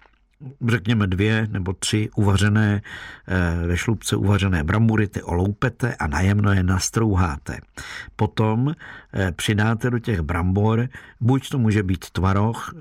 řekněme 0.68 1.06
dvě 1.06 1.48
nebo 1.50 1.72
tři 1.72 2.10
uvařené, 2.16 2.82
eh, 3.28 3.66
ve 3.66 3.76
šlubce 3.76 4.16
uvařené 4.16 4.64
brambury, 4.64 5.08
ty 5.08 5.22
oloupete 5.22 5.94
a 5.94 6.06
najemno 6.06 6.52
je 6.52 6.62
nastrouháte. 6.62 7.58
Potom 8.16 8.74
eh, 9.14 9.32
přidáte 9.32 9.90
do 9.90 9.98
těch 9.98 10.20
brambor, 10.20 10.88
buď 11.20 11.48
to 11.48 11.58
může 11.58 11.82
být 11.82 12.10
tvaroh, 12.10 12.74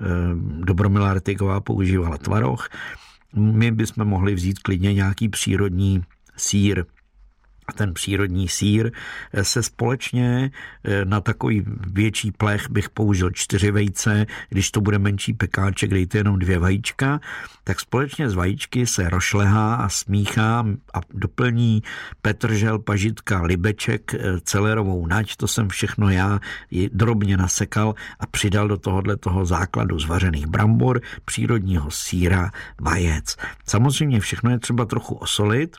Dobromila 0.60 1.10
Artigová 1.10 1.60
používala 1.60 2.18
tvaroh, 2.18 2.68
my 3.36 3.70
bychom 3.70 4.04
mohli 4.04 4.34
vzít 4.34 4.58
klidně 4.58 4.94
nějaký 4.94 5.28
přírodní 5.28 6.02
sír, 6.36 6.84
a 7.66 7.72
ten 7.72 7.94
přírodní 7.94 8.48
sír 8.48 8.92
se 9.42 9.62
společně 9.62 10.50
eh, 10.84 11.04
na 11.04 11.20
takový 11.20 11.64
větší 11.92 12.32
plech 12.32 12.70
bych 12.70 12.90
použil 12.90 13.30
čtyři 13.30 13.70
vejce, 13.70 14.26
když 14.48 14.70
to 14.70 14.80
bude 14.80 14.98
menší 14.98 15.32
pekáček, 15.32 15.90
dejte 15.90 16.18
jenom 16.18 16.38
dvě 16.38 16.58
vajíčka, 16.58 17.20
tak 17.64 17.80
společně 17.80 18.30
s 18.30 18.34
vajíčky 18.34 18.86
se 18.86 19.10
rošlehá 19.10 19.74
a 19.74 19.88
smíchá 19.88 20.66
a 20.94 21.00
doplní 21.14 21.82
petržel, 22.22 22.78
pažitka, 22.78 23.42
libeček, 23.42 24.14
eh, 24.14 24.40
celerovou 24.40 25.06
nať, 25.06 25.36
to 25.36 25.48
jsem 25.48 25.68
všechno 25.68 26.10
já 26.10 26.40
drobně 26.92 27.36
nasekal 27.36 27.94
a 28.20 28.26
přidal 28.26 28.68
do 28.68 28.76
tohohle 28.76 29.16
toho 29.16 29.46
základu 29.46 29.98
zvařených 29.98 30.46
brambor, 30.46 31.00
přírodního 31.24 31.90
síra, 31.90 32.50
vajec. 32.80 33.36
Samozřejmě 33.66 34.20
všechno 34.20 34.50
je 34.50 34.58
třeba 34.58 34.84
trochu 34.84 35.14
osolit, 35.14 35.76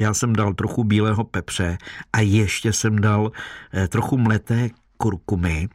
já 0.00 0.14
jsem 0.14 0.32
dal 0.32 0.54
trochu 0.54 0.84
bílého 0.84 1.24
pepře 1.24 1.78
a 2.12 2.20
ještě 2.20 2.72
jsem 2.72 3.00
dal 3.00 3.32
eh, 3.74 3.88
trochu 3.88 4.18
mleté 4.18 4.70
kurkumy, 4.96 5.68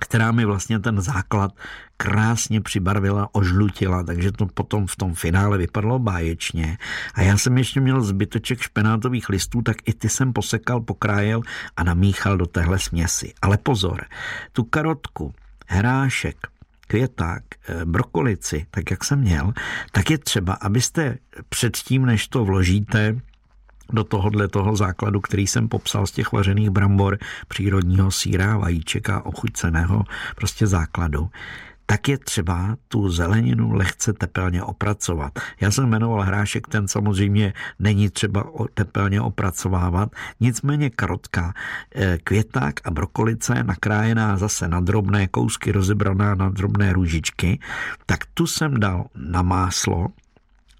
která 0.00 0.32
mi 0.32 0.44
vlastně 0.44 0.78
ten 0.78 1.00
základ 1.00 1.52
krásně 1.96 2.60
přibarvila, 2.60 3.28
ožlutila, 3.32 4.02
takže 4.02 4.32
to 4.32 4.46
potom 4.46 4.86
v 4.86 4.96
tom 4.96 5.14
finále 5.14 5.58
vypadalo 5.58 5.98
báječně. 5.98 6.78
A 7.14 7.22
já 7.22 7.38
jsem 7.38 7.58
ještě 7.58 7.80
měl 7.80 8.02
zbyteček 8.02 8.60
špenátových 8.60 9.28
listů, 9.28 9.62
tak 9.62 9.76
i 9.86 9.94
ty 9.94 10.08
jsem 10.08 10.32
posekal, 10.32 10.80
pokrájel 10.80 11.40
a 11.76 11.84
namíchal 11.84 12.36
do 12.36 12.46
téhle 12.46 12.78
směsi. 12.78 13.32
Ale 13.42 13.58
pozor, 13.58 14.04
tu 14.52 14.64
karotku, 14.64 15.34
hrášek, 15.66 16.36
květák, 16.86 17.42
eh, 17.68 17.84
brokolici, 17.84 18.66
tak 18.70 18.90
jak 18.90 19.04
jsem 19.04 19.20
měl, 19.20 19.52
tak 19.92 20.10
je 20.10 20.18
třeba, 20.18 20.52
abyste 20.52 21.18
předtím, 21.48 22.06
než 22.06 22.28
to 22.28 22.44
vložíte 22.44 23.20
do 23.92 24.04
tohohle 24.04 24.48
toho 24.48 24.76
základu, 24.76 25.20
který 25.20 25.46
jsem 25.46 25.68
popsal 25.68 26.06
z 26.06 26.12
těch 26.12 26.32
vařených 26.32 26.70
brambor, 26.70 27.18
přírodního 27.48 28.10
síra, 28.10 28.56
vajíček 28.56 29.10
a 29.10 29.26
ochuceného 29.26 30.04
prostě 30.36 30.66
základu, 30.66 31.30
tak 31.86 32.08
je 32.08 32.18
třeba 32.18 32.76
tu 32.88 33.10
zeleninu 33.10 33.72
lehce 33.72 34.12
tepelně 34.12 34.62
opracovat. 34.62 35.38
Já 35.60 35.70
jsem 35.70 35.88
jmenoval 35.88 36.22
hrášek, 36.22 36.68
ten 36.68 36.88
samozřejmě 36.88 37.52
není 37.78 38.10
třeba 38.10 38.44
tepelně 38.74 39.20
opracovávat, 39.20 40.08
nicméně 40.40 40.90
karotka, 40.90 41.54
eh, 41.94 42.18
květák 42.24 42.80
a 42.84 42.90
brokolice 42.90 43.62
nakrájená 43.62 44.36
zase 44.36 44.68
na 44.68 44.80
drobné 44.80 45.28
kousky, 45.28 45.72
rozebraná 45.72 46.34
na 46.34 46.48
drobné 46.48 46.92
růžičky, 46.92 47.60
tak 48.06 48.18
tu 48.34 48.46
jsem 48.46 48.80
dal 48.80 49.06
na 49.14 49.42
máslo 49.42 50.08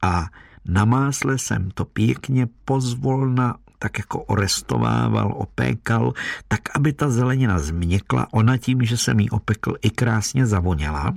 a 0.02 0.26
na 0.68 0.84
másle 0.84 1.38
jsem 1.38 1.70
to 1.70 1.84
pěkně 1.84 2.48
pozvolna 2.64 3.56
tak 3.78 3.98
jako 3.98 4.22
orestovával, 4.22 5.34
opékal, 5.36 6.12
tak 6.48 6.60
aby 6.74 6.92
ta 6.92 7.10
zelenina 7.10 7.58
změkla. 7.58 8.26
Ona 8.32 8.56
tím, 8.56 8.84
že 8.84 8.96
jsem 8.96 9.20
ji 9.20 9.30
opekl, 9.30 9.74
i 9.82 9.90
krásně 9.90 10.46
zavoněla. 10.46 11.14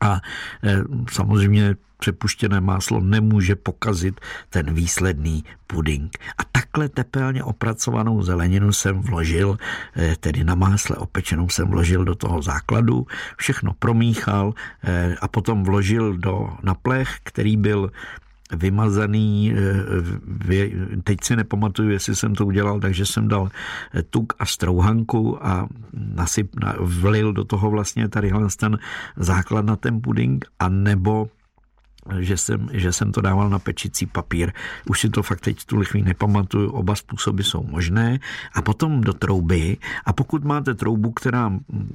A 0.00 0.20
e, 0.62 0.82
samozřejmě 1.10 1.76
přepuštěné 1.98 2.60
máslo 2.60 3.00
nemůže 3.00 3.56
pokazit 3.56 4.20
ten 4.50 4.74
výsledný 4.74 5.44
puding. 5.66 6.18
A 6.38 6.44
takhle 6.52 6.88
tepelně 6.88 7.44
opracovanou 7.44 8.22
zeleninu 8.22 8.72
jsem 8.72 9.00
vložil, 9.00 9.58
e, 9.96 10.16
tedy 10.16 10.44
na 10.44 10.54
másle 10.54 10.96
opečenou 10.96 11.48
jsem 11.48 11.68
vložil 11.68 12.04
do 12.04 12.14
toho 12.14 12.42
základu, 12.42 13.06
všechno 13.36 13.72
promíchal 13.78 14.54
e, 14.84 15.16
a 15.20 15.28
potom 15.28 15.64
vložil 15.64 16.16
do 16.16 16.56
na 16.62 16.74
plech, 16.74 17.08
který 17.22 17.56
byl 17.56 17.90
vymazaný, 18.56 19.54
eh, 19.54 21.00
teď 21.04 21.18
si 21.22 21.36
nepamatuju, 21.36 21.90
jestli 21.90 22.16
jsem 22.16 22.34
to 22.34 22.46
udělal, 22.46 22.80
takže 22.80 23.06
jsem 23.06 23.28
dal 23.28 23.48
eh, 23.94 24.02
tuk 24.02 24.32
a 24.38 24.46
strouhanku 24.46 25.46
a 25.46 25.68
nasyp, 25.92 26.50
vlil 26.80 27.32
do 27.32 27.44
toho 27.44 27.70
vlastně 27.70 28.08
tady 28.08 28.32
ten 28.58 28.78
základ 29.16 29.64
na 29.64 29.76
ten 29.76 30.00
puding, 30.00 30.44
a 30.58 30.68
nebo 30.68 31.28
že 32.18 32.36
jsem, 32.36 32.68
že 32.72 32.92
jsem 32.92 33.12
to 33.12 33.20
dával 33.20 33.50
na 33.50 33.58
pečicí 33.58 34.06
papír. 34.06 34.52
Už 34.88 35.00
si 35.00 35.08
to 35.10 35.22
fakt 35.22 35.40
teď 35.40 35.64
tu 35.64 35.76
lichví 35.76 36.02
nepamatuju, 36.02 36.70
oba 36.70 36.94
způsoby 36.94 37.42
jsou 37.42 37.62
možné. 37.62 38.18
A 38.54 38.62
potom 38.62 39.00
do 39.00 39.12
trouby. 39.12 39.76
A 40.04 40.12
pokud 40.12 40.44
máte 40.44 40.74
troubu, 40.74 41.10
která 41.10 41.52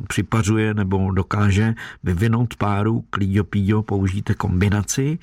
připařuje 0.07 0.73
nebo 0.73 1.11
dokáže 1.11 1.75
vyvinout 2.03 2.55
páru, 2.55 3.03
klíďo 3.09 3.43
píďo, 3.43 3.83
použijte 3.83 4.33
kombinaci 4.33 5.19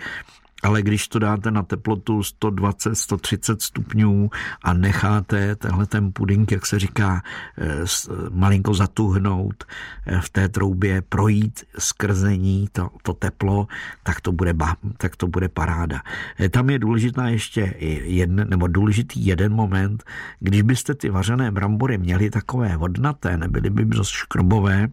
ale 0.62 0.82
když 0.82 1.08
to 1.08 1.18
dáte 1.18 1.50
na 1.50 1.62
teplotu 1.62 2.22
120, 2.22 2.94
130 2.94 3.62
stupňů 3.62 4.30
a 4.62 4.72
necháte 4.72 5.56
tenhle 5.56 5.86
ten 5.86 6.12
puding, 6.12 6.52
jak 6.52 6.66
se 6.66 6.78
říká, 6.78 7.22
eh, 7.58 7.84
malinko 8.30 8.74
zatuhnout 8.74 9.64
eh, 10.06 10.20
v 10.20 10.30
té 10.30 10.48
troubě, 10.48 11.02
projít 11.02 11.64
skrzení 11.78 12.68
to, 12.72 12.88
to 13.02 13.12
teplo, 13.12 13.66
tak 14.02 14.20
to, 14.20 14.32
bude, 14.32 14.54
tak 14.96 15.16
to 15.16 15.26
bude 15.26 15.48
paráda. 15.48 16.02
Eh, 16.40 16.48
tam 16.48 16.70
je 16.70 16.78
důležitá 16.78 17.28
ještě 17.28 17.74
jeden, 18.04 18.46
nebo 18.48 18.66
důležitý 18.66 19.26
jeden 19.26 19.52
moment, 19.52 20.04
když 20.40 20.62
byste 20.62 20.94
ty 20.94 21.10
vařené 21.10 21.50
brambory 21.50 21.98
měli 21.98 22.30
takové 22.30 22.76
vodnaté, 22.76 23.36
nebyly 23.36 23.70
by 23.70 23.86
škrobové, 24.02 24.88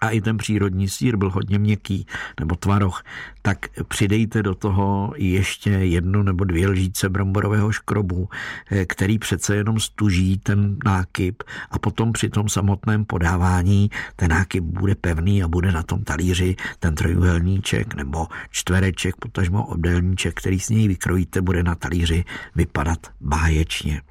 a 0.00 0.10
i 0.10 0.20
ten 0.20 0.36
přírodní 0.36 0.88
sír 0.88 1.16
byl 1.16 1.30
hodně 1.30 1.58
měkký, 1.58 2.06
nebo 2.40 2.56
tvaroh, 2.56 3.02
tak 3.42 3.58
přidejte 3.88 4.42
do 4.42 4.54
toho 4.54 5.12
ještě 5.16 5.70
jednu 5.70 6.22
nebo 6.22 6.44
dvě 6.44 6.68
lžíce 6.68 7.08
bramborového 7.08 7.72
škrobu, 7.72 8.28
eh, 8.70 8.86
který 8.86 9.18
přece 9.18 9.56
jenom 9.56 9.80
stuží 9.80 10.38
ten 10.38 10.76
nákyp 10.84 11.42
a 11.70 11.78
potom 11.78 12.12
při 12.12 12.28
tom 12.28 12.48
samotném 12.48 13.04
podávání 13.04 13.90
ten 14.16 14.30
nákyp 14.30 14.64
bude 14.64 14.94
pevný 14.94 15.42
a 15.42 15.48
bude 15.48 15.72
na 15.72 15.82
tom 15.82 16.04
talíři 16.04 16.56
ten 16.78 16.94
trojuhelníček 16.94 17.94
nebo 17.94 18.26
čtvereček, 18.50 19.16
potažmo 19.16 19.66
obdelníček, 19.66 20.34
který 20.34 20.60
s 20.60 20.68
něj 20.68 20.88
vykrojíte, 20.88 21.40
bude 21.40 21.62
na 21.62 21.74
talíři 21.74 22.24
vypadat 22.54 23.06
báječně. 23.20 24.02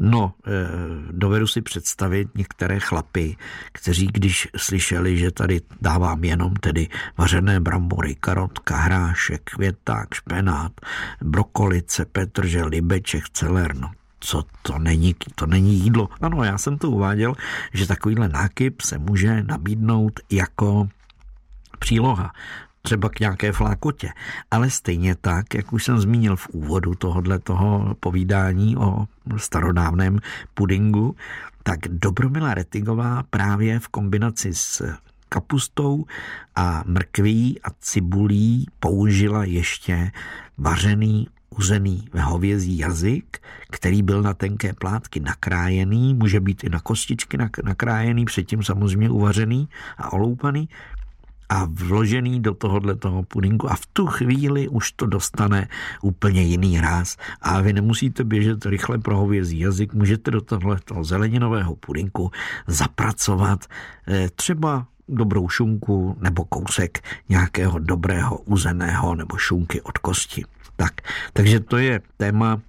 No, 0.00 0.34
eh, 0.46 0.50
dovedu 1.10 1.46
si 1.46 1.62
představit 1.62 2.28
některé 2.34 2.80
chlapy, 2.80 3.36
kteří 3.72 4.06
když 4.06 4.48
slyšeli, 4.56 5.18
že 5.18 5.30
tady 5.30 5.60
dávám 5.80 6.24
jenom 6.24 6.54
tedy 6.54 6.88
vařené 7.18 7.60
brambory, 7.60 8.14
karotka, 8.14 8.76
hrášek, 8.76 9.42
květák, 9.44 10.14
špenát, 10.14 10.72
brokolice, 11.22 12.04
petržel, 12.04 12.68
libeček, 12.68 13.28
celer, 13.28 13.76
no 13.76 13.90
co 14.20 14.44
to 14.62 14.78
není, 14.78 15.14
to 15.34 15.46
není 15.46 15.74
jídlo. 15.74 16.08
Ano, 16.20 16.44
já 16.44 16.58
jsem 16.58 16.78
to 16.78 16.90
uváděl, 16.90 17.34
že 17.72 17.86
takovýhle 17.86 18.28
nákyp 18.28 18.80
se 18.80 18.98
může 18.98 19.42
nabídnout 19.42 20.20
jako 20.30 20.88
příloha 21.78 22.32
třeba 22.86 23.08
k 23.08 23.20
nějaké 23.20 23.52
flákotě. 23.52 24.08
Ale 24.50 24.70
stejně 24.70 25.14
tak, 25.14 25.54
jak 25.54 25.72
už 25.72 25.84
jsem 25.84 25.98
zmínil 25.98 26.36
v 26.36 26.48
úvodu 26.48 26.94
tohohle 26.94 27.38
toho 27.38 27.96
povídání 28.00 28.76
o 28.76 29.06
starodávném 29.36 30.18
pudingu, 30.54 31.16
tak 31.62 31.78
Dobromila 31.88 32.54
Retigová 32.54 33.22
právě 33.30 33.78
v 33.78 33.88
kombinaci 33.88 34.54
s 34.54 34.94
kapustou 35.28 36.04
a 36.54 36.82
mrkví 36.86 37.60
a 37.62 37.68
cibulí 37.80 38.66
použila 38.80 39.44
ještě 39.44 40.10
vařený 40.58 41.26
uzený 41.50 42.08
hovězí 42.22 42.78
jazyk, 42.78 43.38
který 43.70 44.02
byl 44.02 44.22
na 44.22 44.34
tenké 44.34 44.72
plátky 44.72 45.20
nakrájený, 45.20 46.14
může 46.14 46.40
být 46.40 46.64
i 46.64 46.68
na 46.68 46.80
kostičky 46.80 47.38
nakrájený, 47.64 48.24
předtím 48.24 48.62
samozřejmě 48.62 49.10
uvařený 49.10 49.68
a 49.98 50.12
oloupaný 50.12 50.68
a 51.48 51.64
vložený 51.70 52.40
do 52.40 52.54
tohohle 52.54 52.96
toho 52.96 53.22
pudinku. 53.22 53.70
A 53.70 53.74
v 53.74 53.86
tu 53.86 54.06
chvíli 54.06 54.68
už 54.68 54.92
to 54.92 55.06
dostane 55.06 55.68
úplně 56.02 56.42
jiný 56.42 56.80
ráz. 56.80 57.16
A 57.40 57.60
vy 57.60 57.72
nemusíte 57.72 58.24
běžet 58.24 58.66
rychle 58.66 58.98
pro 58.98 59.16
hovězí 59.16 59.58
jazyk, 59.58 59.94
můžete 59.94 60.30
do 60.30 60.40
tohle 60.40 60.78
toho 60.84 61.04
zeleninového 61.04 61.76
pudinku 61.76 62.30
zapracovat 62.66 63.64
eh, 64.08 64.28
třeba 64.34 64.86
dobrou 65.08 65.48
šunku 65.48 66.16
nebo 66.20 66.44
kousek 66.44 67.04
nějakého 67.28 67.78
dobrého 67.78 68.38
uzeného 68.38 69.14
nebo 69.14 69.36
šunky 69.36 69.82
od 69.82 69.98
kosti. 69.98 70.44
Tak, 70.76 70.92
takže 71.32 71.60
to 71.60 71.76
je 71.76 72.00
téma 72.16 72.60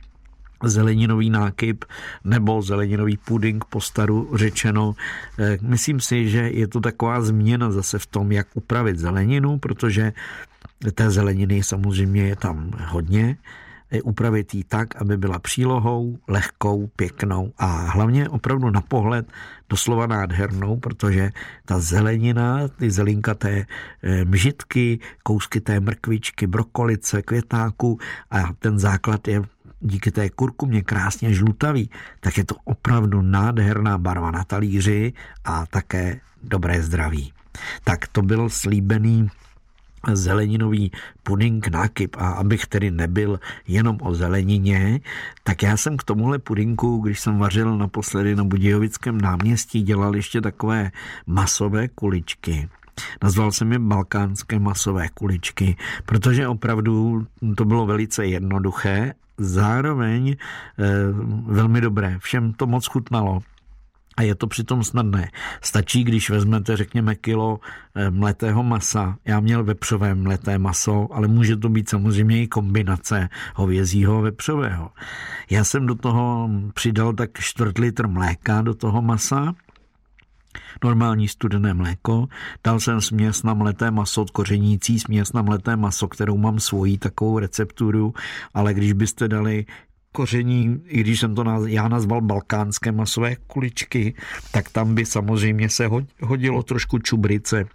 zeleninový 0.63 1.29
nákyp 1.29 1.85
nebo 2.23 2.61
zeleninový 2.61 3.17
puding 3.17 3.65
po 3.65 3.81
staru 3.81 4.29
řečeno. 4.35 4.95
Eh, 5.39 5.57
myslím 5.61 5.99
si, 5.99 6.29
že 6.29 6.39
je 6.39 6.67
to 6.67 6.79
taková 6.81 7.21
změna 7.21 7.71
zase 7.71 7.99
v 7.99 8.05
tom, 8.05 8.31
jak 8.31 8.47
upravit 8.53 8.99
zeleninu, 8.99 9.59
protože 9.59 10.13
té 10.93 11.11
zeleniny 11.11 11.63
samozřejmě 11.63 12.21
je 12.27 12.35
tam 12.35 12.71
hodně, 12.87 13.37
upravit 14.03 14.53
ji 14.53 14.63
tak, 14.63 15.01
aby 15.01 15.17
byla 15.17 15.39
přílohou, 15.39 16.17
lehkou, 16.27 16.87
pěknou 16.95 17.53
a 17.57 17.65
hlavně 17.65 18.29
opravdu 18.29 18.69
na 18.69 18.81
pohled 18.81 19.31
doslova 19.69 20.07
nádhernou, 20.07 20.77
protože 20.77 21.29
ta 21.65 21.79
zelenina, 21.79 22.67
ty 22.67 22.91
zelinkaté 22.91 23.65
eh, 24.03 24.25
mžitky, 24.25 24.99
kousky 25.23 25.61
té 25.61 25.79
mrkvičky, 25.79 26.47
brokolice, 26.47 27.21
květáku 27.21 27.99
a 28.31 28.53
ten 28.59 28.79
základ 28.79 29.27
je 29.27 29.41
díky 29.79 30.11
té 30.11 30.29
kurkumě 30.29 30.81
krásně 30.81 31.33
žlutavý, 31.33 31.89
tak 32.19 32.37
je 32.37 32.45
to 32.45 32.55
opravdu 32.63 33.21
nádherná 33.21 33.97
barva 33.97 34.31
na 34.31 34.43
talíři 34.43 35.13
a 35.45 35.65
také 35.65 36.19
dobré 36.43 36.83
zdraví. 36.83 37.33
Tak 37.83 38.07
to 38.07 38.21
byl 38.21 38.49
slíbený 38.49 39.29
zeleninový 40.13 40.91
puding 41.23 41.67
nákyp 41.67 42.15
a 42.19 42.29
abych 42.29 42.65
tedy 42.65 42.91
nebyl 42.91 43.39
jenom 43.67 43.97
o 44.01 44.15
zelenině, 44.15 44.99
tak 45.43 45.63
já 45.63 45.77
jsem 45.77 45.97
k 45.97 46.03
tomuhle 46.03 46.39
pudinku, 46.39 46.97
když 46.97 47.19
jsem 47.19 47.37
vařil 47.37 47.77
naposledy 47.77 48.35
na 48.35 48.43
Budějovickém 48.43 49.21
náměstí, 49.21 49.81
dělal 49.83 50.15
ještě 50.15 50.41
takové 50.41 50.91
masové 51.27 51.87
kuličky. 51.87 52.69
Nazval 53.23 53.51
jsem 53.51 53.71
je 53.71 53.79
balkánské 53.79 54.60
masové 54.60 55.07
kuličky, 55.10 55.75
protože 56.05 56.47
opravdu 56.47 57.25
to 57.57 57.65
bylo 57.65 57.86
velice 57.86 58.25
jednoduché 58.25 59.13
zároveň 59.38 60.36
eh, 60.36 60.86
velmi 61.45 61.81
dobré. 61.81 62.17
Všem 62.19 62.53
to 62.53 62.67
moc 62.67 62.88
chutnalo. 62.88 63.39
A 64.17 64.21
je 64.21 64.36
to 64.36 64.47
přitom 64.47 64.83
snadné. 64.83 65.29
Stačí, 65.62 66.03
když 66.03 66.29
vezmete, 66.29 66.77
řekněme, 66.77 67.15
kilo 67.15 67.60
eh, 67.95 68.10
mletého 68.12 68.63
masa. 68.63 69.17
Já 69.25 69.39
měl 69.39 69.63
vepřové 69.63 70.15
mleté 70.15 70.57
maso, 70.57 71.07
ale 71.12 71.27
může 71.27 71.57
to 71.57 71.69
být 71.69 71.89
samozřejmě 71.89 72.41
i 72.41 72.47
kombinace 72.47 73.29
hovězího 73.55 74.21
vepřového. 74.21 74.91
Já 75.49 75.63
jsem 75.63 75.86
do 75.86 75.95
toho 75.95 76.49
přidal 76.73 77.13
tak 77.13 77.29
čtvrt 77.39 77.77
litr 77.77 78.07
mléka 78.07 78.62
do 78.62 78.73
toho 78.73 79.01
masa, 79.01 79.55
normální 80.83 81.27
studené 81.27 81.73
mléko, 81.73 82.27
dal 82.63 82.79
jsem 82.79 83.01
směs 83.01 83.43
na 83.43 83.53
mleté 83.53 83.91
maso, 83.91 84.25
kořenící 84.25 84.99
směs 84.99 85.33
na 85.33 85.41
mleté 85.41 85.75
maso, 85.75 86.07
kterou 86.07 86.37
mám 86.37 86.59
svoji 86.59 86.97
takovou 86.97 87.39
recepturu, 87.39 88.13
ale 88.53 88.73
když 88.73 88.93
byste 88.93 89.27
dali 89.27 89.65
koření, 90.11 90.81
i 90.85 90.99
když 90.99 91.19
jsem 91.19 91.35
to 91.35 91.43
já 91.65 91.87
nazval 91.87 92.21
balkánské 92.21 92.91
masové 92.91 93.35
kuličky, 93.35 94.13
tak 94.51 94.69
tam 94.69 94.95
by 94.95 95.05
samozřejmě 95.05 95.69
se 95.69 95.89
hodilo 96.21 96.63
trošku 96.63 96.99
čubrice 96.99 97.65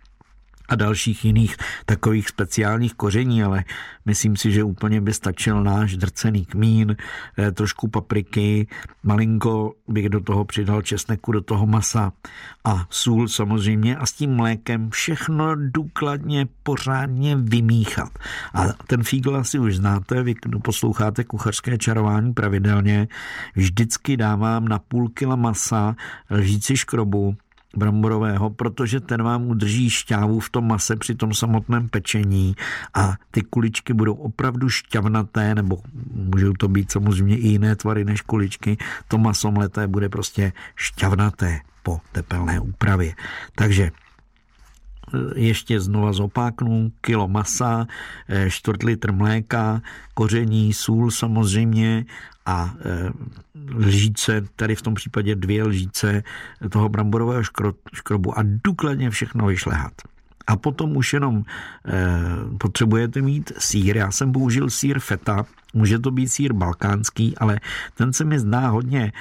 a 0.73 0.75
dalších 0.75 1.25
jiných 1.25 1.57
takových 1.87 2.29
speciálních 2.29 2.95
koření, 2.95 3.43
ale 3.43 3.65
myslím 4.05 4.37
si, 4.37 4.53
že 4.53 4.65
úplně 4.65 5.01
by 5.01 5.13
stačil 5.13 5.63
náš 5.63 5.97
drcený 5.97 6.45
kmín, 6.45 6.97
eh, 7.39 7.53
trošku 7.53 7.89
papriky, 7.89 8.67
malinko 9.03 9.75
bych 9.89 10.09
do 10.09 10.21
toho 10.21 10.45
přidal 10.45 10.83
česneku, 10.83 11.33
do 11.33 11.41
toho 11.41 11.67
masa 11.67 12.13
a 12.65 12.87
sůl 12.91 13.29
samozřejmě 13.29 13.97
a 13.97 14.07
s 14.07 14.13
tím 14.13 14.37
mlékem 14.37 14.91
všechno 14.91 15.57
důkladně, 15.57 16.49
pořádně 16.63 17.37
vymíchat. 17.37 18.19
A 18.55 18.73
ten 18.87 19.03
fígl 19.03 19.37
asi 19.37 19.59
už 19.59 19.77
znáte, 19.77 20.23
vy 20.23 20.35
posloucháte 20.65 21.25
kuchařské 21.25 21.79
čarování 21.79 22.33
pravidelně, 22.33 23.09
vždycky 23.57 24.17
dávám 24.17 24.69
na 24.69 24.79
půl 24.79 25.09
kila 25.09 25.37
masa 25.37 25.97
lžíci 26.31 26.77
škrobu, 26.77 27.37
bramborového, 27.77 28.51
protože 28.51 29.01
ten 29.01 29.23
vám 29.23 29.47
udrží 29.47 29.91
šťávu 29.91 30.41
v 30.41 30.51
tom 30.51 30.69
mase 30.69 30.97
při 30.97 31.15
tom 31.15 31.35
samotném 31.35 31.89
pečení 31.89 32.55
a 32.95 33.15
ty 33.31 33.43
kuličky 33.43 33.93
budou 33.93 34.15
opravdu 34.15 34.69
šťavnaté, 34.69 35.55
nebo 35.55 35.79
můžou 36.13 36.53
to 36.53 36.69
být 36.69 36.93
samozřejmě 36.93 37.37
i 37.37 37.49
jiné 37.49 37.77
tvary 37.77 38.05
než 38.05 38.21
kuličky, 38.21 38.77
to 39.09 39.19
maso 39.19 39.51
mleté 39.51 39.87
bude 39.87 40.09
prostě 40.09 40.53
šťavnaté 40.77 41.61
po 41.83 42.01
tepelné 42.13 42.61
úpravě. 42.61 43.15
Takže 43.55 43.91
ještě 45.35 45.81
znova 45.81 46.13
zopáknu, 46.13 46.93
kilo 47.01 47.29
masa, 47.29 47.87
eh, 48.29 48.51
čtvrt 48.51 48.83
litr 48.83 49.13
mléka, 49.13 49.83
koření, 50.15 50.73
sůl 50.73 51.11
samozřejmě 51.11 52.05
a 52.47 52.75
eh, 52.81 53.11
lžíce, 53.75 54.43
tady 54.57 54.75
v 54.75 54.83
tom 54.83 54.95
případě 54.95 55.35
dvě 55.35 55.65
lžíce 55.65 56.23
toho 56.71 56.89
bramborového 56.89 57.43
škrobu 57.95 58.39
a 58.39 58.43
důkladně 58.65 59.11
všechno 59.11 59.47
vyšlehat. 59.47 59.93
A 60.47 60.57
potom 60.57 60.97
už 60.97 61.13
jenom 61.13 61.43
eh, 61.87 61.93
potřebujete 62.59 63.23
mít 63.23 63.53
sír. 63.59 63.97
Já 63.97 64.11
jsem 64.11 64.33
použil 64.33 64.71
sír 64.71 64.99
feta, 64.99 65.47
může 65.73 65.99
to 65.99 66.11
být 66.11 66.29
sír 66.29 66.53
balkánský, 66.53 67.39
ale 67.39 67.61
ten 67.95 68.13
se 68.13 68.25
mi 68.25 68.39
zdá 68.39 68.69
hodně, 68.69 69.13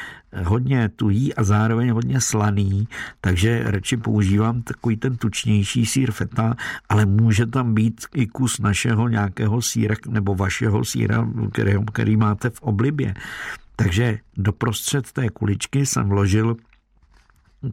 hodně 0.44 0.90
tuhý 0.90 1.36
a 1.36 1.44
zároveň 1.44 1.92
hodně 1.92 2.22
slaný, 2.22 2.88
takže 3.22 3.64
radši 3.66 3.98
používám 3.98 4.62
takový 4.62 4.98
ten 4.98 5.18
tučnější 5.18 5.86
sír 5.86 6.12
feta, 6.12 6.56
ale 6.90 7.06
může 7.06 7.46
tam 7.46 7.74
být 7.74 8.06
i 8.14 8.28
kus 8.28 8.60
našeho 8.60 9.08
nějakého 9.08 9.62
síra 9.62 9.96
nebo 10.10 10.36
vašeho 10.36 10.86
síra, 10.86 11.28
který, 11.52 11.74
který 11.94 12.18
máte 12.18 12.50
v 12.50 12.62
oblibě. 12.62 13.14
Takže 13.76 14.20
doprostřed 14.38 15.12
té 15.12 15.30
kuličky 15.30 15.86
jsem 15.86 16.10
vložil 16.10 16.58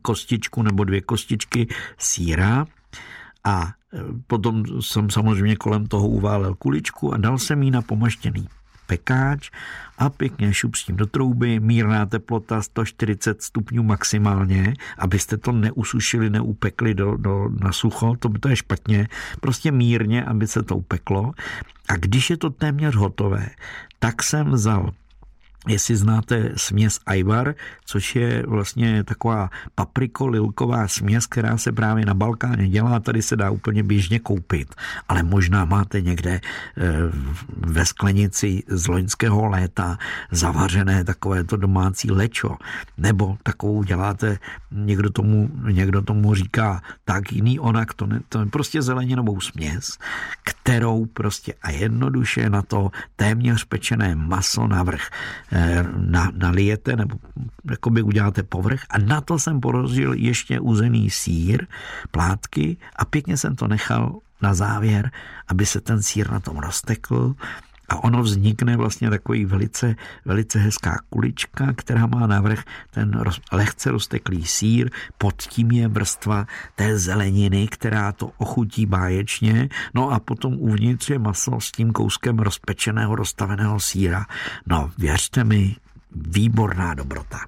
kostičku 0.03 0.63
nebo 0.63 0.85
dvě 0.85 1.01
kostičky 1.01 1.69
síra, 1.99 2.67
a 3.45 3.73
potom 4.27 4.65
jsem 4.81 5.11
samozřejmě 5.11 5.57
kolem 5.57 5.87
toho 5.87 6.09
uválel 6.09 6.55
kuličku 6.55 7.15
a 7.15 7.17
dal 7.17 7.39
jsem 7.39 7.63
jí 7.63 7.71
na 7.71 7.83
pomaštěný 7.83 8.49
pekáč 8.89 9.51
a 9.99 10.11
pěkně 10.11 10.55
šup 10.55 10.75
s 10.75 10.85
tím 10.85 10.97
do 10.97 11.07
trouby, 11.07 11.61
mírná 11.61 12.07
teplota 12.07 12.63
140 12.63 13.43
stupňů 13.43 13.83
maximálně, 13.83 14.75
abyste 14.99 15.37
to 15.37 15.53
neusušili, 15.53 16.31
neupekli 16.31 16.95
do, 16.95 17.17
do, 17.17 17.49
na 17.61 17.73
sucho, 17.73 18.17
to 18.19 18.29
by 18.29 18.39
to 18.39 18.49
je 18.49 18.57
špatně, 18.57 19.09
prostě 19.41 19.73
mírně, 19.73 20.25
aby 20.25 20.47
se 20.47 20.63
to 20.63 20.77
upeklo. 20.77 21.33
A 21.89 21.97
když 21.97 22.31
je 22.31 22.37
to 22.37 22.51
téměř 22.51 22.95
hotové, 22.95 23.49
tak 23.99 24.23
jsem 24.23 24.51
vzal 24.51 24.91
Jestli 25.69 25.97
znáte 25.97 26.53
směs 26.57 27.01
Ajvar, 27.07 27.55
což 27.85 28.17
je 28.17 28.45
vlastně 28.47 29.05
taková 29.05 29.51
papriko-lilková 29.75 30.89
směs, 30.89 31.27
která 31.27 31.57
se 31.57 31.73
právě 31.73 32.07
na 32.07 32.15
Balkáně 32.15 32.69
dělá, 32.69 33.01
tady 33.01 33.23
se 33.23 33.37
dá 33.37 33.51
úplně 33.51 33.83
běžně 33.83 34.19
koupit, 34.19 34.75
ale 35.09 35.23
možná 35.23 35.65
máte 35.65 36.01
někde 36.01 36.41
eh, 36.41 36.43
ve 37.57 37.85
sklenici 37.85 38.63
z 38.69 38.87
loňského 38.89 39.47
léta 39.47 39.99
zavařené 40.31 41.05
takové 41.05 41.45
to 41.45 41.57
domácí 41.57 42.11
lečo, 42.11 42.57
nebo 42.99 43.37
takovou 43.43 43.83
děláte, 43.83 44.39
někdo 44.73 45.11
tomu, 45.11 45.51
někdo 45.69 46.03
tomu 46.03 46.35
říká 46.35 46.83
tak 47.05 47.33
jiný 47.33 47.61
onak, 47.61 47.95
to, 47.95 48.07
ne, 48.07 48.21
to 48.29 48.41
je 48.41 48.47
prostě 48.47 48.83
zeleninovou 48.83 49.41
směs, 49.41 49.99
kterou 50.45 51.07
prostě 51.07 51.55
a 51.63 51.71
jednoduše 51.71 52.51
na 52.51 52.63
to 52.63 52.91
téměř 53.17 53.65
pečené 53.65 54.15
maso 54.15 54.67
navrch 54.67 55.11
Eh, 55.58 55.58
na, 55.97 56.33
nalijete 56.35 56.97
nebo 56.97 57.17
jakoby 57.71 58.03
uděláte 58.03 58.43
povrch 58.43 58.81
a 58.91 58.99
na 58.99 59.21
to 59.21 59.39
jsem 59.39 59.61
porozil 59.61 60.13
ještě 60.13 60.61
uzený 60.61 61.11
sír, 61.11 61.67
plátky 62.11 62.77
a 62.97 63.05
pěkně 63.05 63.37
jsem 63.37 63.57
to 63.57 63.69
nechal 63.69 64.19
na 64.43 64.55
závěr, 64.55 65.11
aby 65.49 65.67
se 65.67 65.81
ten 65.81 66.03
sír 66.03 66.31
na 66.31 66.41
tom 66.41 66.59
roztekl 66.59 67.35
a 67.89 68.05
ono 68.05 68.23
vznikne 68.23 68.77
vlastně 68.77 69.11
takový 69.11 69.45
velice, 69.45 69.97
velice 70.25 70.59
hezká 70.59 70.99
kulička, 71.11 71.73
která 71.77 72.07
má 72.07 72.27
navrh 72.27 72.63
ten 72.91 73.13
roz, 73.13 73.41
lehce 73.53 73.91
rozteklý 73.91 74.47
sír, 74.47 74.91
pod 75.19 75.43
tím 75.43 75.71
je 75.71 75.89
vrstva 75.89 76.47
té 76.77 76.99
zeleniny, 76.99 77.69
která 77.69 78.13
to 78.13 78.31
ochutí 78.39 78.87
báječně, 78.87 79.69
no 79.95 80.11
a 80.11 80.21
potom 80.21 80.55
uvnitř 80.55 81.11
je 81.11 81.19
maso 81.19 81.61
s 81.61 81.73
tím 81.73 81.93
kouskem 81.93 82.39
rozpečeného, 82.39 83.17
rozstaveného 83.17 83.81
síra. 83.81 84.27
No, 84.67 84.91
věřte 84.99 85.45
mi, 85.45 85.77
výborná 86.13 86.95
dobrota. 86.95 87.39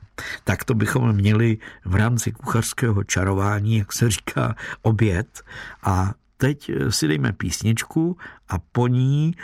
Tak 0.44 0.64
to 0.64 0.74
bychom 0.74 1.12
měli 1.12 1.58
v 1.84 1.94
rámci 1.94 2.32
kuchařského 2.32 3.04
čarování, 3.04 3.78
jak 3.78 3.92
se 3.92 4.10
říká, 4.10 4.54
oběd. 4.82 5.42
A 5.82 6.14
teď 6.36 6.70
si 6.90 7.08
dejme 7.08 7.32
písničku 7.32 8.16
a 8.48 8.58
po 8.58 8.88
ní 8.88 9.34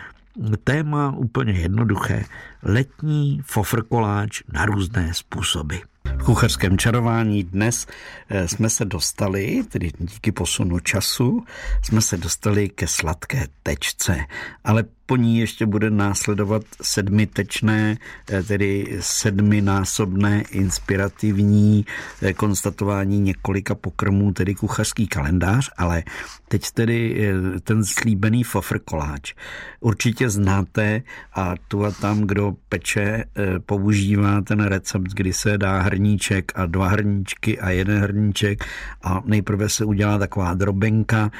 Téma 0.65 1.15
úplně 1.17 1.53
jednoduché. 1.53 2.25
Letní 2.63 3.41
fofrkoláč 3.45 4.43
na 4.53 4.67
různé 4.67 5.15
způsoby. 5.15 5.77
V 6.19 6.25
kuchařském 6.25 6.79
čarování 6.79 7.45
dnes 7.45 7.87
eh, 8.29 8.49
jsme 8.49 8.71
se 8.71 8.85
dostali, 8.85 9.63
tedy 9.69 9.91
díky 9.99 10.33
posunu 10.33 10.79
času, 10.79 11.45
jsme 11.83 12.01
se 12.01 12.17
dostali 12.17 12.69
ke 12.69 12.87
sladké 12.87 13.47
tečce, 13.63 14.25
ale 14.65 14.85
po 15.07 15.17
ní 15.17 15.39
ještě 15.39 15.67
bude 15.67 15.91
následovat 15.91 16.63
sedmitečné, 16.83 17.97
eh, 18.31 18.43
tedy 18.43 18.99
sedminásobné 19.01 20.43
inspirativní 20.51 21.87
eh, 22.23 22.33
konstatování 22.33 23.21
několika 23.21 23.75
pokrmů, 23.75 24.33
tedy 24.33 24.55
kuchařský 24.55 25.07
kalendář, 25.07 25.71
ale 25.77 26.03
teď 26.49 26.71
tedy 26.71 27.31
eh, 27.57 27.61
ten 27.61 27.85
slíbený 27.85 28.45
fofr 28.45 28.79
koláč. 28.79 29.35
Určitě 29.81 30.31
znáte 30.31 31.03
a 31.35 31.55
tu 31.69 31.85
a 31.85 31.91
tam, 31.91 32.21
kdo 32.21 32.55
peče, 32.69 33.25
používá 33.67 34.41
ten 34.41 34.65
recept, 34.65 35.15
kdy 35.15 35.33
se 35.33 35.59
dá 35.59 35.81
hrníček 35.81 36.53
a 36.55 36.67
dva 36.67 36.89
hrníčky 36.89 37.61
a 37.61 37.71
jeden 37.71 38.03
hrníček 38.03 38.65
a 39.03 39.23
nejprve 39.25 39.69
se 39.69 39.85
udělá 39.85 40.19
taková 40.19 40.55
drobenka, 40.55 41.31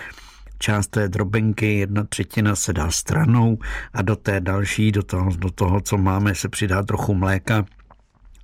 část 0.59 0.87
té 0.87 1.09
drobenky, 1.09 1.79
jedna 1.79 2.05
třetina 2.05 2.57
se 2.57 2.73
dá 2.73 2.91
stranou 2.91 3.59
a 3.93 4.03
do 4.03 4.17
té 4.17 4.41
další, 4.41 4.93
do 4.93 5.03
toho, 5.03 5.31
do 5.37 5.51
toho 5.51 5.81
co 5.81 5.99
máme, 5.99 6.35
se 6.35 6.49
přidá 6.49 6.83
trochu 6.83 7.15
mléka 7.15 7.65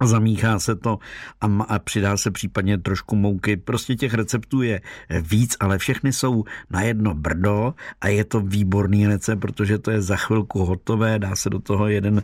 zamíchá 0.06 0.58
se 0.58 0.74
to 0.76 0.98
a, 1.40 1.46
a 1.68 1.78
přidá 1.78 2.16
se 2.16 2.30
případně 2.30 2.78
trošku 2.78 3.16
mouky. 3.16 3.56
Prostě 3.56 3.94
těch 3.94 4.14
receptů 4.14 4.62
je 4.62 4.80
víc, 5.20 5.56
ale 5.60 5.78
všechny 5.78 6.12
jsou 6.12 6.44
na 6.70 6.82
jedno 6.82 7.14
brdo 7.14 7.74
a 8.00 8.08
je 8.08 8.24
to 8.24 8.40
výborný 8.40 9.06
recept, 9.06 9.40
protože 9.40 9.78
to 9.78 9.90
je 9.90 10.02
za 10.02 10.16
chvilku 10.16 10.64
hotové, 10.64 11.18
dá 11.18 11.36
se 11.36 11.50
do 11.50 11.58
toho 11.58 11.88
jeden 11.88 12.22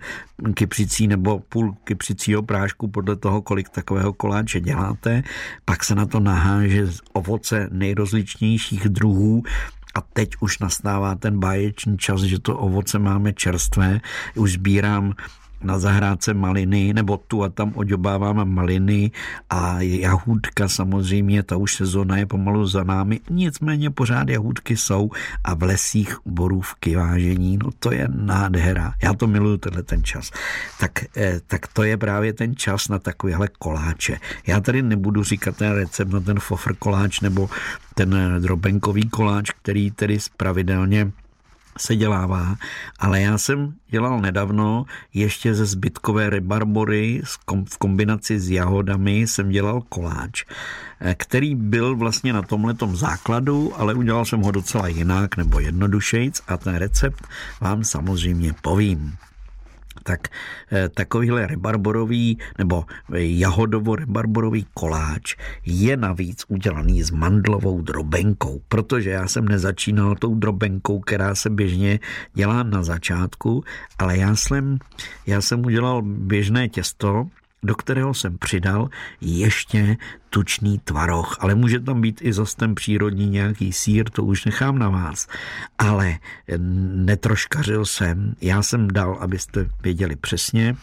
kypřicí 0.55 1.07
nebo 1.07 1.39
půl 1.39 1.77
kypřicího 1.85 2.43
prášku 2.43 2.89
podle 2.89 3.17
toho, 3.17 3.43
kolik 3.43 3.69
takového 3.69 4.13
koláče 4.13 4.61
děláte. 4.61 5.23
Pak 5.65 5.85
se 5.85 5.95
na 5.95 6.07
to 6.07 6.21
naháže 6.21 6.87
ovoce 7.13 7.69
nejrozličnějších 7.73 8.89
druhů, 8.89 9.43
a 9.99 10.03
teď 10.13 10.31
už 10.41 10.59
nastává 10.59 11.15
ten 11.15 11.39
báječný 11.43 11.99
čas, 11.99 12.23
že 12.23 12.39
to 12.39 12.55
ovoce 12.55 12.99
máme 12.99 13.35
čerstvé. 13.35 14.01
Už 14.39 14.53
sbírám 14.53 15.19
na 15.63 15.79
zahrádce 15.79 16.35
maliny, 16.35 16.93
nebo 16.95 17.17
tu 17.17 17.45
a 17.45 17.49
tam 17.49 17.73
oďobáváme 17.75 18.45
maliny 18.45 19.11
a 19.51 19.81
jahůdka 19.81 20.69
samozřejmě, 20.69 21.43
ta 21.43 21.57
už 21.57 21.75
sezóna 21.75 22.17
je 22.17 22.27
pomalu 22.27 22.67
za 22.67 22.85
námi, 22.85 23.21
nicméně 23.31 23.91
pořád 23.91 24.29
jahůdky 24.29 24.77
jsou 24.77 25.11
a 25.45 25.55
v 25.55 25.63
lesích 25.63 26.17
borůvky 26.27 26.97
vážení, 26.97 27.59
no 27.65 27.71
to 27.79 27.93
je 27.93 28.09
nádhera. 28.15 28.95
Já 29.03 29.13
to 29.15 29.27
miluju 29.27 29.57
tenhle 29.57 29.83
ten 29.83 30.05
čas. 30.05 30.31
Tak, 30.81 31.05
eh, 31.17 31.41
tak 31.47 31.67
to 31.67 31.83
je 31.83 31.97
právě 31.97 32.33
ten 32.33 32.57
čas 32.57 32.89
na 32.89 32.99
takovéhle 32.99 33.49
koláče. 33.59 34.21
Já 34.47 34.61
tady 34.61 34.83
nebudu 34.83 35.25
říkat 35.25 35.57
ten 35.57 35.73
recept 35.73 36.13
na 36.13 36.21
ten 36.21 36.41
fofr 36.41 36.75
koláč 36.75 37.21
nebo 37.21 37.51
ten 37.95 38.37
drobenkový 38.39 39.09
koláč, 39.09 39.51
který 39.51 39.91
tedy 39.91 40.19
pravidelně 40.37 41.13
se 41.79 41.97
dělává, 41.97 42.57
ale 42.99 43.21
já 43.21 43.39
jsem 43.39 43.75
dělal 43.91 44.21
nedávno 44.21 44.85
ještě 45.15 45.55
ze 45.55 45.67
zbytkové 45.67 46.31
rebarbory 46.31 47.23
v 47.69 47.79
kombinaci 47.79 48.41
s 48.41 48.51
jahodami 48.51 49.21
jsem 49.21 49.49
dělal 49.49 49.81
koláč, 49.89 50.45
eh, 51.01 51.15
který 51.15 51.55
byl 51.55 51.97
vlastně 51.97 52.33
na 52.33 52.43
tomhletom 52.43 52.97
základu, 52.97 53.73
ale 53.77 53.95
udělal 53.95 54.25
jsem 54.25 54.41
ho 54.41 54.51
docela 54.51 54.89
jinak 54.89 55.37
nebo 55.37 55.61
jednodušejc 55.61 56.41
a 56.49 56.57
ten 56.57 56.75
recept 56.75 57.27
vám 57.61 57.85
samozřejmě 57.85 58.53
povím 58.63 59.17
tak 60.09 60.33
eh, 60.73 60.89
takovýhle 60.89 61.47
rebarborový 61.47 62.39
nebo 62.59 62.85
jahodovo-rebarborový 63.13 64.67
koláč 64.75 65.37
je 65.69 65.97
navíc 65.97 66.45
udělaný 66.49 67.03
s 67.03 67.11
mandlovou 67.11 67.85
drobenkou, 67.85 68.65
protože 68.69 69.11
já 69.11 69.29
jsem 69.29 69.45
nezačínal 69.45 70.17
tou 70.17 70.35
drobenkou, 70.35 71.01
která 71.01 71.35
se 71.35 71.51
běžně 71.51 72.01
dělá 72.35 72.63
na 72.63 72.83
začátku, 72.83 73.65
ale 73.99 74.17
já 74.17 74.37
jsem, 74.37 74.79
já 75.27 75.41
jsem 75.41 75.61
udělal 75.61 76.03
běžné 76.03 76.69
těsto, 76.69 77.29
do 77.63 77.75
kterého 77.75 78.15
jsem 78.15 78.39
přidal 78.39 78.89
ještě 79.21 79.97
tučný 80.31 80.79
tvaroh, 80.79 81.37
ale 81.41 81.55
může 81.55 81.81
tam 81.81 82.01
být 82.01 82.21
i 82.23 82.33
zase 82.33 82.57
ten 82.57 82.75
přírodní 82.75 83.27
nějaký 83.27 83.73
sír, 83.73 84.11
to 84.11 84.25
už 84.25 84.45
nechám 84.45 84.79
na 84.79 84.89
vás. 84.89 85.27
Ale 85.79 86.19
netroškařil 86.95 87.87
jsem, 87.87 88.35
já 88.41 88.63
jsem 88.63 88.89
dal, 88.89 89.19
abyste 89.21 89.69
věděli 89.83 90.17
přesně, 90.17 90.77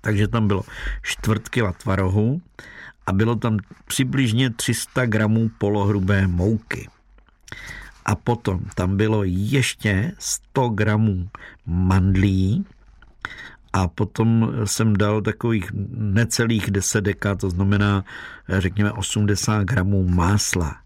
takže 0.00 0.28
tam 0.28 0.48
bylo 0.48 0.62
čtvrt 1.02 1.48
kila 1.48 1.72
tvarohu 1.72 2.42
a 3.06 3.12
bylo 3.12 3.36
tam 3.36 3.58
přibližně 3.86 4.50
300 4.50 5.06
gramů 5.06 5.50
polohrubé 5.58 6.26
mouky. 6.26 6.88
A 8.04 8.14
potom 8.14 8.60
tam 8.74 8.96
bylo 8.96 9.24
ještě 9.24 10.12
100 10.18 10.68
gramů 10.68 11.28
mandlí, 11.66 12.64
a 13.74 13.88
potom 13.88 14.52
jsem 14.64 14.96
dal 14.96 15.22
takových 15.22 15.70
necelých 15.96 16.70
10 16.70 17.00
deka, 17.00 17.34
to 17.34 17.50
znamená 17.50 18.04
řekněme 18.48 18.92
80 18.92 19.64
gramů 19.64 20.08
másla 20.08 20.76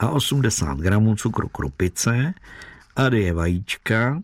a 0.00 0.08
80 0.08 0.78
gramů 0.78 1.16
cukru 1.16 1.48
krupice 1.48 2.34
a 2.96 3.08
dvě 3.08 3.32
vajíčka 3.32 4.22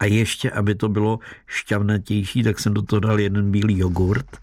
a 0.00 0.04
ještě, 0.04 0.50
aby 0.50 0.74
to 0.74 0.88
bylo 0.88 1.18
šťavnatější, 1.46 2.42
tak 2.42 2.60
jsem 2.60 2.74
do 2.74 2.82
toho 2.82 3.00
dal 3.00 3.20
jeden 3.20 3.50
bílý 3.50 3.78
jogurt, 3.78 4.36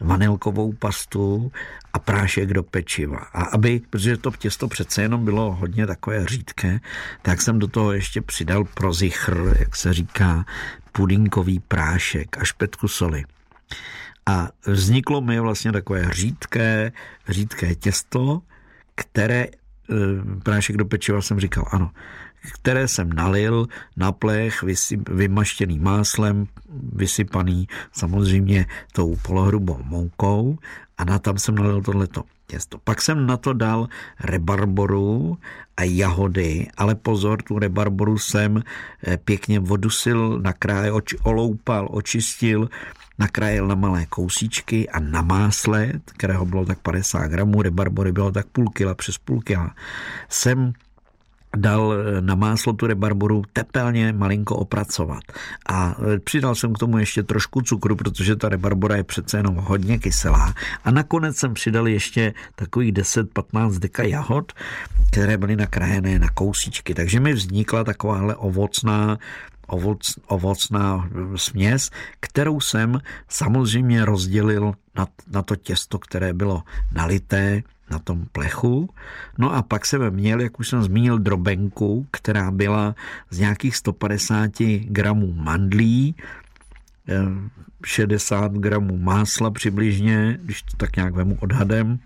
vanilkovou 0.00 0.72
pastu 0.72 1.52
a 1.92 1.98
prášek 1.98 2.52
do 2.52 2.62
pečiva. 2.62 3.18
A 3.18 3.42
aby, 3.42 3.80
protože 3.90 4.16
to 4.16 4.30
těsto 4.30 4.68
přece 4.68 5.02
jenom 5.02 5.24
bylo 5.24 5.54
hodně 5.54 5.86
takové 5.86 6.26
řídké, 6.26 6.80
tak 7.22 7.40
jsem 7.40 7.58
do 7.58 7.68
toho 7.68 7.92
ještě 7.92 8.20
přidal 8.22 8.64
prozichr, 8.64 9.56
jak 9.58 9.76
se 9.76 9.92
říká, 9.92 10.44
pudinkový 10.92 11.58
prášek 11.58 12.38
a 12.38 12.44
špetku 12.44 12.88
soli. 12.88 13.24
A 14.26 14.48
vzniklo 14.66 15.20
mi 15.20 15.40
vlastně 15.40 15.72
takové 15.72 16.08
řídké, 16.12 16.92
řídké 17.28 17.74
těsto, 17.74 18.42
které 18.94 19.40
e, 19.40 19.50
prášek 20.42 20.76
do 20.76 20.84
pečiva 20.84 21.22
jsem 21.22 21.40
říkal, 21.40 21.64
ano, 21.70 21.90
které 22.54 22.88
jsem 22.88 23.12
nalil 23.12 23.66
na 23.96 24.12
plech, 24.12 24.64
vymaštěný 25.10 25.78
máslem, 25.78 26.46
vysypaný 26.92 27.68
samozřejmě 27.92 28.66
tou 28.92 29.16
polohrubou 29.16 29.78
moukou 29.84 30.58
a 30.98 31.04
na 31.04 31.18
tam 31.18 31.38
jsem 31.38 31.54
nalil 31.54 31.82
tohleto 31.82 32.24
těsto. 32.46 32.78
Pak 32.84 33.02
jsem 33.02 33.26
na 33.26 33.36
to 33.36 33.52
dal 33.52 33.88
rebarboru 34.20 35.38
a 35.76 35.82
jahody, 35.82 36.68
ale 36.76 36.94
pozor, 36.94 37.42
tu 37.42 37.58
rebarboru 37.58 38.18
jsem 38.18 38.62
eh, 39.06 39.16
pěkně 39.16 39.60
vodusil, 39.60 40.38
nakrájel, 40.42 40.94
oči, 40.94 41.18
oloupal, 41.22 41.88
očistil, 41.90 42.68
nakrájel 43.18 43.66
na 43.66 43.74
malé 43.74 44.06
kousíčky 44.06 44.88
a 44.88 45.00
na 45.00 45.22
másle, 45.22 45.92
kterého 46.04 46.46
bylo 46.46 46.64
tak 46.64 46.78
50 46.78 47.26
gramů, 47.26 47.62
rebarbory 47.62 48.12
bylo 48.12 48.30
tak 48.30 48.46
půl 48.46 48.68
kila, 48.68 48.94
přes 48.94 49.18
půl 49.18 49.40
kila, 49.40 49.74
jsem 50.28 50.72
dal 51.56 51.94
eh, 51.94 52.20
na 52.20 52.34
máslo 52.34 52.72
tu 52.72 52.86
rebarboru 52.86 53.42
tepelně 53.52 54.12
malinko 54.12 54.56
opracovat. 54.56 55.22
A 55.68 55.96
eh, 56.14 56.18
přidal 56.18 56.54
jsem 56.54 56.74
k 56.74 56.78
tomu 56.78 56.98
ještě 56.98 57.22
trošku 57.22 57.60
cukru, 57.62 57.96
protože 57.96 58.36
ta 58.36 58.48
rebarbora 58.48 58.96
je 58.96 59.04
přece 59.04 59.36
jenom 59.36 59.56
hodně 59.56 59.98
kyselá. 59.98 60.54
A 60.84 60.90
nakonec 60.90 61.36
jsem 61.36 61.54
přidal 61.54 61.88
ještě 61.88 62.34
takových 62.54 62.92
10-15 62.92 63.78
deka 63.78 64.02
jahod, 64.02 64.52
které 65.10 65.36
byly 65.36 65.56
nakrájené 65.56 66.18
na 66.18 66.28
kousíčky. 66.28 66.94
Takže 66.94 67.20
mi 67.20 67.32
vznikla 67.32 67.84
takováhle 67.84 68.36
ovocná 68.36 69.18
ovoc, 69.68 70.18
ovocná 70.26 71.08
směs, 71.36 71.90
kterou 72.20 72.60
jsem 72.60 73.00
samozřejmě 73.28 74.04
rozdělil 74.04 74.72
na, 74.94 75.06
na 75.30 75.42
to 75.42 75.56
těsto, 75.56 75.98
které 75.98 76.32
bylo 76.32 76.62
nalité 76.92 77.62
na 77.90 77.98
tom 77.98 78.26
plechu. 78.32 78.90
No 79.38 79.54
a 79.54 79.62
pak 79.62 79.86
jsem 79.86 80.10
měl, 80.10 80.40
jak 80.40 80.60
už 80.60 80.68
jsem 80.68 80.82
zmínil, 80.82 81.18
drobenku, 81.18 82.06
která 82.10 82.50
byla 82.50 82.94
z 83.30 83.38
nějakých 83.38 83.76
150 83.76 84.50
gramů 84.84 85.32
mandlí, 85.32 86.14
60 87.84 88.52
eh, 88.54 88.58
gramů 88.58 88.98
másla 88.98 89.50
přibližně, 89.50 90.38
když 90.42 90.62
to 90.62 90.76
tak 90.76 90.96
nějak 90.96 91.14
vemu 91.14 91.38
odhadem, 91.40 91.98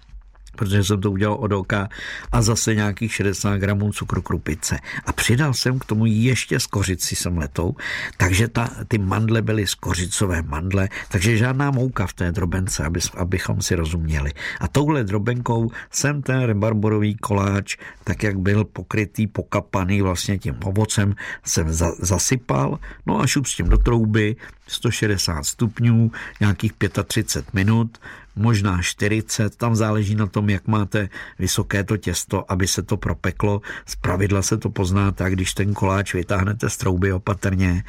protože 0.57 0.85
jsem 0.85 1.01
to 1.01 1.11
udělal 1.11 1.37
od 1.37 1.53
oka 1.53 1.89
a 2.33 2.43
zase 2.43 2.75
nějakých 2.75 3.15
60 3.15 3.57
gramů 3.57 3.93
cukru 3.93 4.23
krupice. 4.23 4.79
A 5.07 5.13
přidal 5.13 5.55
jsem 5.55 5.79
k 5.79 5.85
tomu 5.85 6.07
ještě 6.07 6.61
skořici 6.61 7.17
semletou, 7.17 7.77
takže 8.17 8.49
ta, 8.49 8.71
ty 8.89 8.99
mandle 8.99 9.43
byly 9.43 9.67
skořicové 9.67 10.43
mandle, 10.43 10.89
takže 11.09 11.37
žádná 11.37 11.71
mouka 11.71 12.07
v 12.07 12.13
té 12.13 12.33
drobence, 12.33 12.85
aby, 12.85 13.01
abychom 13.17 13.63
si 13.63 13.75
rozuměli. 13.75 14.33
A 14.61 14.69
touhle 14.69 15.05
drobenkou 15.05 15.71
jsem 15.91 16.23
ten 16.23 16.41
rebarborový 16.43 17.15
koláč, 17.15 17.77
tak 18.05 18.23
jak 18.23 18.39
byl 18.39 18.65
pokrytý, 18.65 19.27
pokapaný 19.27 20.03
vlastně 20.03 20.39
tím 20.39 20.57
ovocem, 20.65 21.15
jsem 21.45 21.73
za, 21.73 21.93
zasypal, 21.99 22.79
no 23.07 23.21
a 23.21 23.27
šup 23.27 23.47
s 23.47 23.57
tím 23.57 23.69
do 23.69 23.79
trouby, 23.79 24.37
160 24.67 25.43
stupňů, 25.43 26.11
nějakých 26.41 26.73
35 27.05 27.55
minut, 27.55 27.99
možná 28.37 28.83
40, 28.83 29.57
tam 29.57 29.77
záleží 29.77 30.15
na 30.15 30.27
tom, 30.27 30.51
jak 30.51 30.69
máte 30.69 31.09
vysoké 31.39 31.85
to 31.85 31.97
těsto, 31.97 32.53
aby 32.53 32.67
se 32.67 32.83
to 32.83 32.97
propeklo. 32.97 33.61
Z 33.87 33.97
pravidla 33.97 34.43
se 34.43 34.59
to 34.59 34.71
pozná 34.71 35.13
tak, 35.13 35.33
když 35.33 35.55
ten 35.55 35.75
koláč 35.75 36.15
vytáhnete 36.15 36.71
z 36.71 36.77
trouby 36.77 37.13
opatrně 37.13 37.85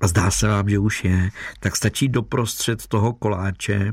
a 0.00 0.06
zdá 0.06 0.30
se 0.30 0.48
vám, 0.48 0.68
že 0.68 0.78
už 0.78 1.04
je, 1.04 1.30
tak 1.60 1.76
stačí 1.76 2.08
doprostřed 2.08 2.86
toho 2.86 3.12
koláče 3.12 3.92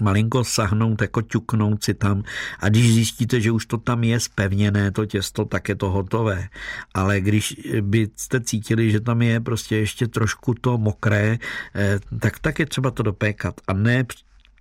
malinko 0.00 0.44
sahnout, 0.44 1.02
jako 1.02 1.22
ťuknout 1.22 1.84
si 1.84 1.94
tam 1.94 2.22
a 2.60 2.68
když 2.68 2.94
zjistíte, 2.94 3.40
že 3.40 3.50
už 3.50 3.66
to 3.66 3.78
tam 3.78 4.04
je 4.04 4.20
spevněné, 4.20 4.90
to 4.90 5.06
těsto, 5.06 5.44
tak 5.44 5.68
je 5.68 5.74
to 5.74 5.90
hotové. 5.90 6.48
Ale 6.94 7.20
když 7.20 7.56
byste 7.80 8.40
cítili, 8.40 8.90
že 8.90 9.00
tam 9.00 9.22
je 9.22 9.40
prostě 9.40 9.76
ještě 9.76 10.08
trošku 10.08 10.54
to 10.54 10.78
mokré, 10.78 11.38
eh, 11.74 11.98
tak 12.20 12.38
tak 12.38 12.58
je 12.58 12.66
třeba 12.66 12.90
to 12.90 13.02
dopékat 13.02 13.60
a 13.68 13.72
ne 13.72 14.04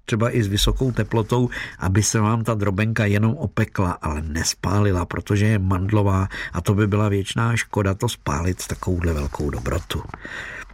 třeba 0.06 0.36
i 0.36 0.44
s 0.44 0.48
vysokou 0.48 0.92
teplotou, 0.92 1.50
aby 1.80 2.04
se 2.04 2.20
vám 2.20 2.44
ta 2.44 2.54
drobenka 2.54 3.06
jenom 3.06 3.34
opekla, 3.34 3.92
ale 3.92 4.22
nespálila, 4.22 5.06
protože 5.06 5.46
je 5.46 5.60
mandlová 5.60 6.28
a 6.54 6.62
to 6.62 6.74
by 6.74 6.88
byla 6.88 7.10
věčná 7.10 7.56
škoda 7.56 7.94
to 7.94 8.10
spálit 8.10 8.68
takovouhle 8.68 9.14
velkou 9.14 9.50
dobrotu. 9.50 10.04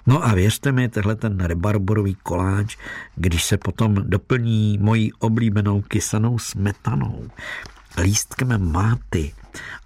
No 0.08 0.26
a 0.26 0.34
věřte 0.34 0.72
mi, 0.72 0.90
tehle 0.90 1.16
ten 1.16 1.40
rebarborový 1.40 2.16
koláč, 2.24 2.78
když 3.16 3.44
se 3.44 3.58
potom 3.58 3.96
doplní 3.96 4.78
mojí 4.78 5.14
oblíbenou 5.14 5.82
kysanou 5.82 6.40
smetanou, 6.40 7.28
lístkem 8.02 8.72
máty 8.72 9.34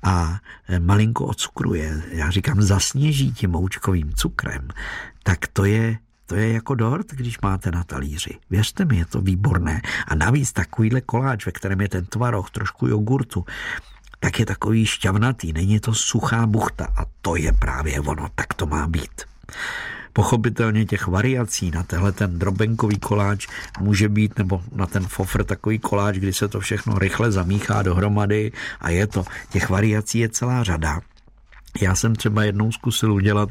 a 0.04 0.40
malinko 0.80 1.26
odcukruje, 1.26 2.02
já 2.12 2.30
říkám 2.30 2.62
zasněží 2.62 3.34
tím 3.34 3.52
moučkovým 3.52 4.14
cukrem, 4.14 4.68
tak 5.24 5.48
to 5.48 5.66
je 5.66 5.98
to 6.26 6.36
je 6.36 6.54
jako 6.54 6.76
dort, 6.76 7.12
když 7.12 7.42
máte 7.42 7.72
na 7.72 7.84
talíři. 7.84 8.38
Věřte 8.50 8.86
mi, 8.86 8.98
je 8.98 9.06
to 9.06 9.22
výborné. 9.22 9.82
A 10.08 10.16
navíc 10.16 10.54
takovýhle 10.54 11.02
koláč, 11.02 11.46
ve 11.46 11.52
kterém 11.52 11.82
je 11.82 11.90
ten 11.90 12.06
tvaroh, 12.06 12.50
trošku 12.50 12.88
jogurtu, 12.88 13.46
tak 14.20 14.40
je 14.40 14.46
takový 14.46 14.86
šťavnatý, 14.86 15.54
není 15.54 15.80
to 15.80 15.94
suchá 15.94 16.46
buchta 16.46 16.86
a 16.86 17.06
to 17.22 17.36
je 17.36 17.54
právě 17.54 18.00
ono, 18.00 18.28
tak 18.36 18.54
to 18.54 18.66
má 18.66 18.88
být. 18.88 19.22
Pochopitelně 20.14 20.86
těch 20.86 21.08
variací 21.08 21.72
na 21.72 21.84
tenhle 21.84 22.12
ten 22.12 22.40
drobenkový 22.40 23.00
koláč 23.00 23.48
může 23.80 24.10
být, 24.10 24.38
nebo 24.38 24.64
na 24.72 24.86
ten 24.86 25.08
fofr 25.08 25.44
takový 25.44 25.80
koláč, 25.80 26.16
kdy 26.16 26.34
se 26.34 26.48
to 26.48 26.60
všechno 26.60 27.00
rychle 27.00 27.32
zamíchá 27.32 27.82
dohromady 27.82 28.52
a 28.82 28.90
je 28.90 29.08
to. 29.08 29.26
Těch 29.50 29.70
variací 29.70 30.20
je 30.20 30.30
celá 30.30 30.64
řada. 30.64 31.02
Já 31.82 31.96
jsem 31.96 32.16
třeba 32.16 32.44
jednou 32.44 32.72
zkusil 32.72 33.14
udělat 33.14 33.50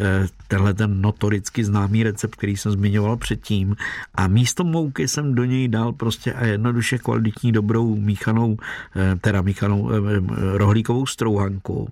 eh, 0.00 0.26
tenhle 0.48 0.74
ten 0.74 1.00
notoricky 1.00 1.64
známý 1.64 2.02
recept, 2.02 2.36
který 2.36 2.56
jsem 2.56 2.72
zmiňoval 2.72 3.16
předtím 3.16 3.76
a 4.14 4.26
místo 4.26 4.64
mouky 4.64 5.08
jsem 5.08 5.34
do 5.34 5.44
něj 5.44 5.68
dal 5.68 5.92
prostě 5.92 6.32
a 6.32 6.46
jednoduše 6.46 6.98
kvalitní 6.98 7.52
dobrou 7.52 7.96
míchanou, 7.96 8.56
eh, 8.96 9.16
teda 9.20 9.42
míchanou 9.42 9.90
eh, 9.90 9.98
rohlíkovou 10.58 11.06
strouhanku 11.06 11.88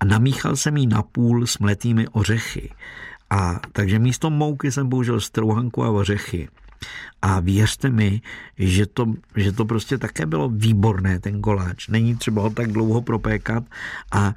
a 0.00 0.04
namíchal 0.04 0.56
jsem 0.56 0.76
ji 0.76 0.86
na 0.86 1.02
půl 1.02 1.46
s 1.46 1.58
mletými 1.58 2.08
ořechy. 2.08 2.70
A 3.30 3.60
takže 3.72 3.98
místo 3.98 4.30
mouky 4.30 4.72
jsem 4.72 4.88
použil 4.88 5.20
strouhanku 5.20 5.84
a 5.84 5.90
ořechy. 5.90 6.48
A 7.22 7.40
věřte 7.40 7.90
mi, 7.90 8.20
že 8.58 8.86
to, 8.86 9.06
že 9.36 9.52
to 9.52 9.64
prostě 9.64 9.98
také 9.98 10.26
bylo 10.26 10.48
výborné, 10.48 11.18
ten 11.18 11.40
koláč. 11.40 11.88
Není 11.88 12.16
třeba 12.16 12.42
ho 12.42 12.50
tak 12.50 12.72
dlouho 12.72 13.02
propékat 13.02 13.64
a 14.12 14.34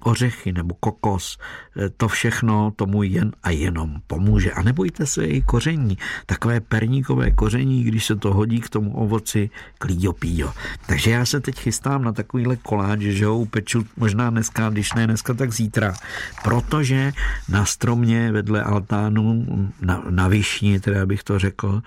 ořechy 0.00 0.52
nebo 0.52 0.74
kokos, 0.74 1.38
eh, 1.76 1.90
to 1.90 2.08
všechno 2.08 2.72
tomu 2.76 3.02
jen 3.02 3.32
a 3.42 3.50
jenom 3.50 4.00
pomůže. 4.06 4.52
A 4.52 4.62
nebojte 4.62 5.06
se 5.06 5.24
i 5.24 5.42
koření, 5.42 5.98
takové 6.26 6.60
perníkové 6.60 7.30
koření, 7.30 7.84
když 7.84 8.06
se 8.06 8.16
to 8.16 8.34
hodí 8.34 8.60
k 8.60 8.68
tomu 8.68 8.96
ovoci 8.96 9.50
klíďopíjo. 9.78 10.52
Takže 10.86 11.10
já 11.10 11.26
se 11.26 11.40
teď 11.40 11.58
chystám 11.58 12.04
na 12.04 12.12
takovýhle 12.12 12.56
koláč, 12.56 13.00
že 13.00 13.26
ho 13.26 13.38
upeču 13.38 13.86
možná 13.96 14.30
dneska, 14.30 14.70
když 14.70 14.92
ne 14.92 15.06
dneska, 15.06 15.34
tak 15.34 15.52
zítra. 15.52 15.94
Protože 16.42 17.12
na 17.48 17.64
stromě 17.64 18.32
vedle 18.32 18.62
altánu, 18.62 19.46
na, 19.80 20.02
na 20.10 20.28
višni, 20.28 20.80
teda 20.80 21.06
bych 21.06 21.22
to 21.22 21.38
řekl, 21.38 21.82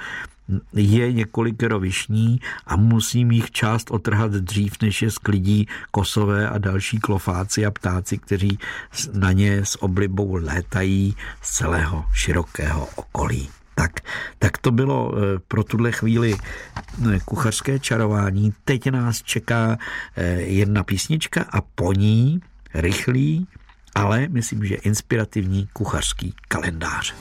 je 0.74 1.14
několikero 1.14 1.80
višní 1.80 2.40
a 2.68 2.76
musím 2.76 3.32
jich 3.32 3.52
část 3.52 3.92
otrhat 3.92 4.32
dřív, 4.32 4.74
než 4.82 5.02
je 5.02 5.12
sklidí 5.12 5.68
kosové 5.92 6.50
a 6.50 6.58
další 6.58 7.00
klofáci 7.00 7.66
a 7.66 7.72
ptáci, 7.72 8.18
kteří 8.18 8.60
na 9.14 9.32
ně 9.32 9.66
s 9.66 9.84
oblibou 9.84 10.36
létají 10.36 11.16
z 11.42 11.52
celého 11.52 12.06
širokého 12.14 12.88
okolí. 12.96 13.50
Tak, 13.76 13.92
tak 14.40 14.58
to 14.58 14.72
bylo 14.72 15.14
eh, 15.14 15.40
pro 15.48 15.64
tuhle 15.64 15.92
chvíli 15.92 16.36
eh, 16.36 17.20
kuchařské 17.26 17.80
čarování. 17.80 18.54
Teď 18.66 18.92
nás 18.92 19.22
čeká 19.24 19.78
eh, 20.16 20.26
jedna 20.42 20.84
písnička 20.84 21.46
a 21.50 21.62
po 21.62 21.94
ní 21.94 22.40
rychlý, 22.74 23.48
ale 23.96 24.28
myslím, 24.28 24.66
že 24.66 24.76
inspirativní 24.76 25.68
kuchařský 25.74 26.34
kalendář. 26.48 27.16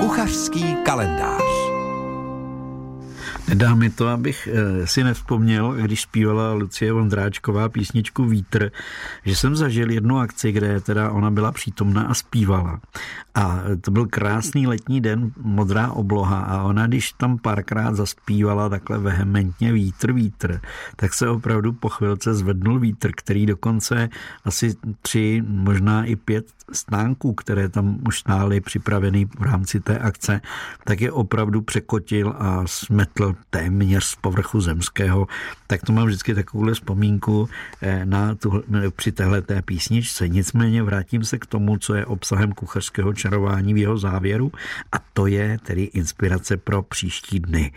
Kuchařský 0.00 0.76
kalendář. 0.84 1.47
Nedá 3.48 3.74
mi 3.74 3.90
to, 3.90 4.08
abych 4.08 4.48
eh, 4.52 4.86
si 4.86 5.04
nevzpomněl, 5.04 5.72
když 5.72 6.00
zpívala 6.00 6.52
Lucie 6.52 6.92
Vondráčková 6.92 7.68
písničku 7.68 8.24
Vítr, 8.24 8.70
že 9.24 9.36
jsem 9.36 9.56
zažil 9.56 9.90
jednu 9.90 10.18
akci, 10.18 10.52
kde 10.52 10.80
teda 10.80 11.10
ona 11.10 11.30
byla 11.30 11.52
přítomná 11.52 12.02
a 12.02 12.14
zpívala. 12.14 12.80
A 13.34 13.62
to 13.80 13.90
byl 13.90 14.06
krásný 14.06 14.66
letní 14.66 15.00
den, 15.00 15.32
modrá 15.42 15.90
obloha 15.90 16.40
a 16.40 16.62
ona, 16.62 16.86
když 16.86 17.12
tam 17.12 17.38
párkrát 17.38 17.94
zaspívala 17.94 18.68
takhle 18.68 18.98
vehementně 18.98 19.72
vítr, 19.72 20.12
vítr, 20.12 20.60
tak 20.96 21.14
se 21.14 21.28
opravdu 21.28 21.72
po 21.72 21.88
chvilce 21.88 22.34
zvednul 22.34 22.78
vítr, 22.78 23.10
který 23.16 23.46
dokonce 23.46 24.08
asi 24.44 24.74
tři, 25.02 25.42
možná 25.46 26.04
i 26.04 26.16
pět 26.16 26.46
stánků, 26.72 27.32
které 27.32 27.68
tam 27.68 27.98
už 28.06 28.18
stály 28.18 28.60
připravený 28.60 29.24
v 29.24 29.42
rámci 29.42 29.80
té 29.80 29.98
akce, 29.98 30.40
tak 30.84 31.00
je 31.00 31.12
opravdu 31.12 31.62
překotil 31.62 32.34
a 32.38 32.62
smetl 32.66 33.34
téměř 33.50 34.04
z 34.04 34.14
povrchu 34.14 34.60
zemského, 34.60 35.26
tak 35.66 35.82
to 35.82 35.92
mám 35.92 36.06
vždycky 36.06 36.34
takovouhle 36.34 36.74
vzpomínku 36.74 37.48
eh, 37.82 38.06
na 38.06 38.34
tu, 38.34 38.62
při 38.96 39.12
téhle 39.12 39.42
té 39.42 39.62
písničce. 39.62 40.28
Nicméně 40.28 40.82
vrátím 40.82 41.24
se 41.24 41.38
k 41.38 41.46
tomu, 41.46 41.78
co 41.78 41.94
je 41.94 42.06
obsahem 42.06 42.52
kuchařského 42.52 43.14
čarování 43.14 43.74
v 43.74 43.78
jeho 43.78 43.98
závěru 43.98 44.52
a 44.92 44.96
to 45.12 45.26
je 45.26 45.58
tedy 45.62 45.82
inspirace 45.82 46.56
pro 46.56 46.82
příští 46.82 47.40
dny. 47.40 47.72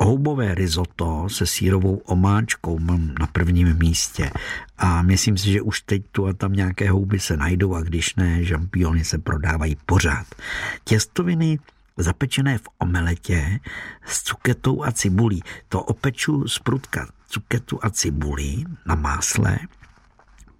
Houbové 0.00 0.54
risotto 0.54 1.28
se 1.28 1.46
sírovou 1.46 1.96
omáčkou 1.96 2.78
mám 2.78 3.14
na 3.20 3.26
prvním 3.26 3.78
místě 3.78 4.30
a 4.78 5.02
myslím 5.02 5.38
si, 5.38 5.52
že 5.52 5.62
už 5.62 5.80
teď 5.80 6.02
tu 6.12 6.26
a 6.26 6.32
tam 6.32 6.52
nějaké 6.52 6.90
houby 6.90 7.20
se 7.20 7.36
najdou 7.36 7.74
a 7.74 7.80
když 7.80 8.14
ne, 8.16 8.44
žampiony 8.44 9.04
se 9.04 9.18
prodávají 9.18 9.76
pořád. 9.86 10.26
Těstoviny 10.84 11.58
zapečené 11.98 12.58
v 12.58 12.68
omeletě 12.78 13.60
s 14.06 14.22
cuketou 14.22 14.84
a 14.84 14.92
cibulí. 14.92 15.42
To 15.68 15.82
opeču 15.82 16.48
z 16.48 16.58
prudka 16.58 17.08
cuketu 17.28 17.78
a 17.82 17.90
cibuli 17.90 18.64
na 18.86 18.94
másle, 18.94 19.58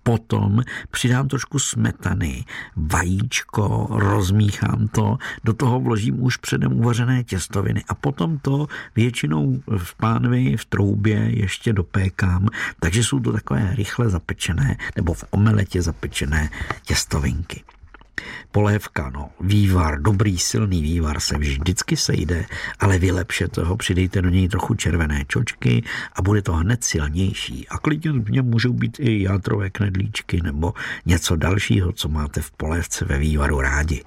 potom 0.09 0.63
přidám 0.91 1.29
trošku 1.29 1.59
smetany, 1.59 2.45
vajíčko, 2.77 3.87
rozmíchám 3.91 4.89
to, 4.89 5.19
do 5.45 5.53
toho 5.53 5.81
vložím 5.81 6.23
už 6.23 6.37
předem 6.37 6.73
uvařené 6.73 7.25
těstoviny 7.25 7.85
a 7.89 7.95
potom 7.95 8.39
to 8.39 8.67
většinou 8.97 9.61
v 9.79 9.95
pánvi 9.95 10.57
v 10.57 10.65
troubě 10.65 11.17
ještě 11.17 11.73
dopékám, 11.73 12.49
takže 12.81 13.05
jsou 13.05 13.21
to 13.21 13.33
takové 13.33 13.75
rychle 13.75 14.09
zapečené 14.09 14.77
nebo 14.97 15.15
v 15.15 15.25
omeletě 15.31 15.83
zapečené 15.83 16.51
těstovinky. 16.83 17.65
Polévka, 18.53 19.11
no, 19.11 19.31
vývar, 19.41 20.03
dobrý 20.03 20.39
silný 20.39 20.83
vývar 20.83 21.21
se 21.21 21.39
vždycky 21.39 21.97
sejde, 21.97 22.47
ale 22.79 22.99
vylepšete 22.99 23.63
ho, 23.63 23.77
přidejte 23.77 24.23
do 24.23 24.29
něj 24.29 24.49
trochu 24.49 24.75
červené 24.75 25.25
čočky 25.29 25.85
a 26.13 26.23
bude 26.23 26.43
to 26.43 26.53
hned 26.53 26.85
silnější. 26.85 27.69
A 27.69 27.79
klidně 27.79 28.13
v 28.13 28.31
něm 28.31 28.45
můžou 28.45 28.73
být 28.73 28.97
i 29.01 29.23
játrové 29.23 29.71
knedlíčky 29.71 30.41
nebo 30.43 30.75
něco 31.07 31.37
dalšího, 31.37 31.93
co 31.93 32.09
máte 32.09 32.41
v 32.41 32.51
polévce 32.51 33.05
ve 33.05 33.19
vývaru 33.19 33.61
rádi. 33.61 34.05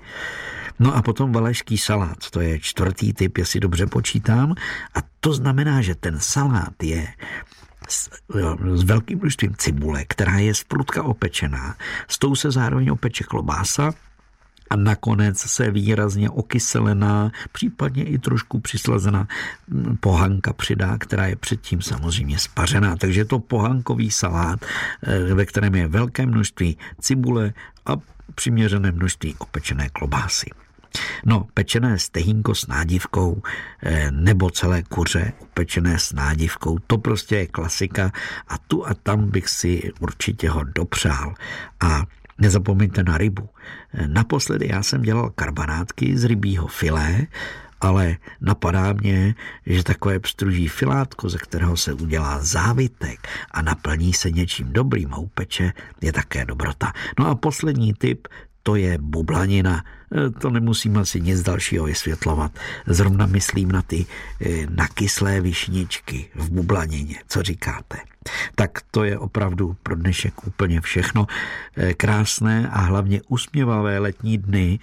No 0.79 0.95
a 0.95 1.01
potom 1.01 1.31
valašský 1.31 1.77
salát, 1.77 2.29
to 2.29 2.41
je 2.41 2.59
čtvrtý 2.59 3.13
typ, 3.13 3.37
jestli 3.37 3.59
dobře 3.59 3.85
počítám. 3.87 4.55
A 4.95 4.99
to 5.19 5.33
znamená, 5.33 5.81
že 5.81 5.95
ten 5.95 6.19
salát 6.19 6.83
je 6.83 7.07
s, 7.89 8.09
s 8.75 8.83
velkým 8.83 9.19
množstvím 9.19 9.55
cibule, 9.57 10.05
která 10.05 10.37
je 10.37 10.55
z 10.55 10.63
prutka 10.63 11.03
opečená. 11.03 11.75
S 12.07 12.19
tou 12.19 12.35
se 12.35 12.51
zároveň 12.51 12.89
opeče 12.89 13.23
klobása, 13.23 13.93
a 14.71 14.75
nakonec 14.75 15.39
se 15.39 15.71
výrazně 15.71 16.29
okyselená, 16.29 17.31
případně 17.51 18.03
i 18.03 18.17
trošku 18.17 18.59
přislazená 18.59 19.27
pohanka 19.99 20.53
přidá, 20.53 20.97
která 20.97 21.27
je 21.27 21.35
předtím 21.35 21.81
samozřejmě 21.81 22.39
spařená. 22.39 22.95
Takže 22.95 23.25
to 23.25 23.39
pohankový 23.39 24.11
salát, 24.11 24.65
eh, 25.03 25.33
ve 25.33 25.45
kterém 25.45 25.75
je 25.75 25.87
velké 25.87 26.25
množství 26.25 26.77
cibule 27.01 27.53
a 27.85 27.91
přiměřené 28.35 28.91
množství 28.91 29.35
opečené 29.37 29.89
klobásy. 29.89 30.49
No, 31.25 31.47
pečené 31.53 31.99
stehínko 31.99 32.55
s 32.55 32.67
nádivkou 32.67 33.41
eh, 33.83 34.11
nebo 34.11 34.49
celé 34.49 34.83
kuře 34.83 35.33
upečené 35.39 35.99
s 35.99 36.13
nádivkou, 36.13 36.77
to 36.87 36.97
prostě 36.97 37.35
je 37.35 37.47
klasika 37.47 38.11
a 38.47 38.57
tu 38.57 38.87
a 38.87 38.93
tam 38.93 39.29
bych 39.29 39.49
si 39.49 39.91
určitě 39.99 40.49
ho 40.49 40.63
dopřál. 40.63 41.33
A 41.79 42.03
nezapomeňte 42.37 43.03
na 43.03 43.17
rybu. 43.17 43.49
Eh, 43.93 44.07
naposledy 44.07 44.67
já 44.71 44.83
jsem 44.83 45.01
dělal 45.01 45.29
karbanátky 45.29 46.17
z 46.17 46.23
rybího 46.23 46.67
filé, 46.67 47.27
ale 47.81 48.17
napadá 48.41 48.93
mě, 48.93 49.35
že 49.65 49.83
takové 49.83 50.19
pstruží 50.19 50.67
filátko, 50.67 51.29
ze 51.29 51.37
kterého 51.37 51.77
se 51.77 51.93
udělá 51.93 52.39
závitek 52.41 53.27
a 53.51 53.61
naplní 53.61 54.13
se 54.13 54.31
něčím 54.31 54.73
dobrým 54.73 55.13
a 55.13 55.17
upeče, 55.17 55.73
je 56.01 56.11
také 56.13 56.45
dobrota. 56.45 56.93
No 57.19 57.27
a 57.27 57.35
poslední 57.35 57.93
tip, 57.93 58.27
to 58.63 58.75
je 58.75 58.97
bublanina. 58.97 59.83
E, 60.15 60.29
to 60.29 60.49
nemusím 60.49 60.97
asi 60.97 61.21
nic 61.21 61.41
dalšího 61.41 61.85
vysvětlovat. 61.85 62.51
Zrovna 62.87 63.25
myslím 63.25 63.71
na 63.71 63.81
ty 63.81 64.05
e, 64.05 64.65
nakyslé 64.69 65.41
višničky 65.41 66.29
v 66.35 66.49
bublanině. 66.51 67.15
Co 67.27 67.43
říkáte? 67.43 67.97
Tak 68.55 68.71
to 68.91 69.03
je 69.03 69.17
opravdu 69.17 69.75
pro 69.83 69.95
dnešek 69.95 70.47
úplně 70.47 70.81
všechno. 70.81 71.27
E, 71.77 71.93
krásné 71.93 72.69
a 72.69 72.79
hlavně 72.79 73.21
usměvavé 73.27 73.99
letní 73.99 74.37
dny 74.37 74.79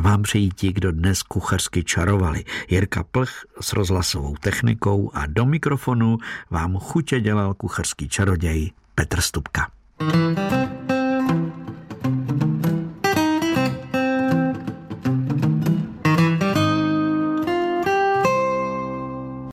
vám 0.00 0.22
přejí 0.22 0.50
ti, 0.50 0.72
kdo 0.72 0.92
dnes 0.92 1.22
kuchařsky 1.22 1.84
čarovali. 1.84 2.44
Jirka 2.68 3.04
Plch 3.04 3.32
s 3.60 3.72
rozhlasovou 3.72 4.36
technikou 4.40 5.10
a 5.14 5.26
do 5.26 5.46
mikrofonu 5.46 6.18
vám 6.50 6.78
chutě 6.78 7.20
dělal 7.20 7.54
kuchařský 7.54 8.08
čaroděj 8.08 8.70
Petr 8.94 9.20
Stupka. 9.20 9.68
thank 9.98 10.70
you 10.70 10.75